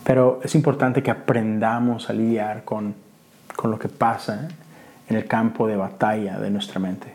Pero 0.04 0.40
es 0.42 0.54
importante 0.54 1.02
que 1.02 1.10
aprendamos 1.10 2.08
a 2.10 2.12
lidiar 2.12 2.64
con, 2.64 2.94
con 3.54 3.70
lo 3.70 3.78
que 3.78 3.88
pasa 3.88 4.48
en 5.10 5.16
el 5.16 5.26
campo 5.26 5.66
de 5.66 5.76
batalla 5.76 6.38
de 6.38 6.50
nuestra 6.50 6.78
mente. 6.78 7.12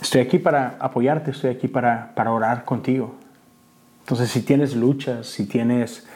Estoy 0.00 0.20
aquí 0.20 0.38
para 0.38 0.76
apoyarte, 0.78 1.30
estoy 1.30 1.50
aquí 1.50 1.68
para, 1.68 2.14
para 2.14 2.32
orar 2.32 2.64
contigo. 2.64 3.14
Entonces, 4.00 4.30
si 4.30 4.42
tienes 4.42 4.76
luchas, 4.76 5.26
si 5.26 5.46
tienes, 5.46 6.06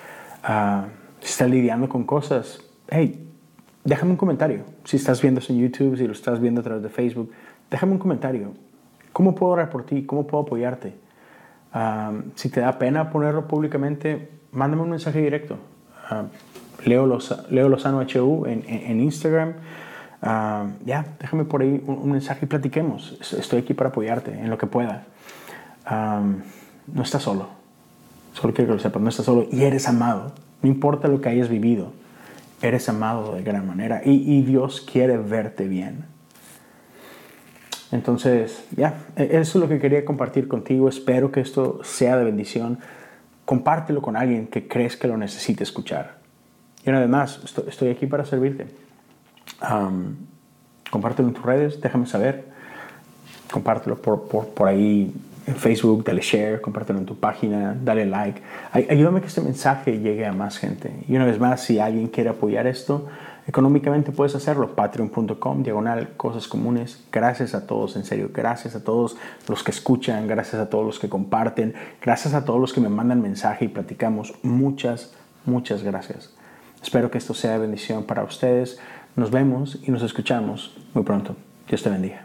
uh, 0.48 0.84
si 1.20 1.26
estás 1.26 1.50
lidiando 1.50 1.88
con 1.88 2.04
cosas, 2.04 2.60
hey, 2.88 3.26
déjame 3.84 4.12
un 4.12 4.16
comentario. 4.16 4.64
Si 4.84 4.96
estás 4.96 5.20
viendo 5.22 5.40
eso 5.40 5.52
en 5.52 5.60
YouTube, 5.60 5.96
si 5.96 6.06
lo 6.06 6.12
estás 6.12 6.40
viendo 6.40 6.60
a 6.60 6.64
través 6.64 6.82
de 6.82 6.88
Facebook, 6.88 7.32
déjame 7.70 7.92
un 7.92 7.98
comentario. 7.98 8.52
¿Cómo 9.12 9.34
puedo 9.34 9.52
orar 9.52 9.70
por 9.70 9.86
ti? 9.86 10.04
¿Cómo 10.04 10.26
puedo 10.26 10.44
apoyarte? 10.44 11.04
si 12.36 12.50
te 12.50 12.60
da 12.60 12.78
pena 12.78 13.10
ponerlo 13.10 13.48
públicamente, 13.48 14.30
mándame 14.52 14.82
un 14.82 14.90
mensaje 14.90 15.20
directo. 15.20 15.58
Leo, 16.84 17.06
los, 17.06 17.34
Leo 17.50 17.68
Lozano 17.68 18.00
HU 18.00 18.46
en, 18.46 19.00
Instagram. 19.00 19.54
ya, 20.84 21.06
déjame 21.20 21.44
por 21.44 21.62
ahí 21.62 21.82
un, 21.86 22.10
mensaje 22.10 22.46
y 22.46 22.48
platiquemos. 22.48 23.18
Estoy 23.20 23.60
aquí 23.60 23.74
para 23.74 23.90
apoyarte 23.90 24.32
en 24.32 24.50
lo 24.50 24.58
que 24.58 24.66
pueda. 24.66 25.04
no 25.90 27.02
estás 27.02 27.22
solo. 27.22 27.48
Solo 28.34 28.52
quiero 28.52 28.70
que 28.70 28.74
lo 28.74 28.80
sepas, 28.80 29.00
no 29.00 29.08
estás 29.08 29.26
solo 29.26 29.46
y 29.50 29.62
eres 29.62 29.88
amado. 29.88 30.32
No 30.62 30.68
importa 30.68 31.08
lo 31.08 31.20
que 31.20 31.28
hayas 31.28 31.48
vivido, 31.48 31.92
eres 32.62 32.88
amado 32.88 33.34
de 33.34 33.42
gran 33.42 33.66
manera 33.66 34.02
y, 34.04 34.10
y 34.10 34.42
Dios 34.42 34.80
quiere 34.80 35.18
verte 35.18 35.68
bien. 35.68 36.06
Entonces, 37.94 38.64
ya, 38.76 39.04
e, 39.14 39.38
eso 39.38 39.58
es 39.58 39.62
lo 39.62 39.68
que 39.68 39.78
quería 39.78 40.04
compartir 40.04 40.48
contigo. 40.48 40.88
Espero 40.88 41.30
que 41.30 41.40
esto 41.40 41.80
sea 41.84 42.16
de 42.16 42.24
bendición. 42.24 42.80
Compártelo 43.44 44.02
con 44.02 44.16
alguien 44.16 44.48
que 44.48 44.66
crees 44.66 44.96
que 44.96 45.06
lo 45.06 45.16
necesite 45.16 45.62
escuchar. 45.62 46.23
Y 46.84 46.90
una 46.90 47.00
vez 47.00 47.08
más, 47.08 47.40
estoy 47.66 47.88
aquí 47.88 48.06
para 48.06 48.24
servirte. 48.24 48.66
compártelo 50.90 51.28
en 51.28 51.34
tus 51.34 51.44
redes, 51.44 51.80
déjame 51.80 52.06
saber. 52.06 52.44
Compártelo 53.50 53.96
por, 53.96 54.68
ahí 54.68 55.14
en 55.46 55.56
Facebook, 55.56 56.04
dale 56.04 56.20
share, 56.20 56.60
compártelo 56.60 56.98
en 56.98 57.06
tu 57.06 57.16
página, 57.16 57.76
dale 57.82 58.06
like. 58.06 58.40
Ayúdame 58.72 59.18
a 59.18 59.20
que 59.22 59.28
este 59.28 59.40
mensaje 59.40 59.98
llegue 59.98 60.26
a 60.26 60.32
más 60.32 60.58
gente. 60.58 60.92
Y 61.08 61.16
una 61.16 61.24
vez 61.24 61.38
más, 61.38 61.60
si 61.60 61.78
alguien 61.78 62.08
quiere 62.08 62.30
apoyar 62.30 62.66
esto, 62.66 63.08
Económicamente 63.46 64.10
puedes 64.10 64.34
hacerlo, 64.34 64.74
patreon.com, 64.74 65.62
diagonal, 65.62 66.16
cosas 66.16 66.48
comunes. 66.48 67.04
Gracias 67.12 67.54
a 67.54 67.66
todos, 67.66 67.94
en 67.96 68.04
serio, 68.04 68.30
gracias 68.32 68.74
a 68.74 68.82
todos 68.82 69.18
los 69.48 69.62
que 69.62 69.70
escuchan, 69.70 70.26
gracias 70.26 70.62
a 70.62 70.70
todos 70.70 70.86
los 70.86 70.98
que 70.98 71.10
comparten, 71.10 71.74
gracias 72.00 72.32
a 72.32 72.46
todos 72.46 72.58
los 72.58 72.72
que 72.72 72.80
me 72.80 72.88
mandan 72.88 73.20
mensaje 73.20 73.66
y 73.66 73.68
platicamos. 73.68 74.32
Muchas, 74.42 75.12
muchas 75.44 75.82
gracias. 75.82 76.34
Espero 76.84 77.10
que 77.10 77.16
esto 77.16 77.32
sea 77.32 77.56
bendición 77.56 78.04
para 78.04 78.24
ustedes. 78.24 78.78
Nos 79.16 79.30
vemos 79.30 79.78
y 79.84 79.90
nos 79.90 80.02
escuchamos 80.02 80.76
muy 80.92 81.02
pronto. 81.02 81.34
Dios 81.66 81.82
te 81.82 81.88
bendiga. 81.88 82.23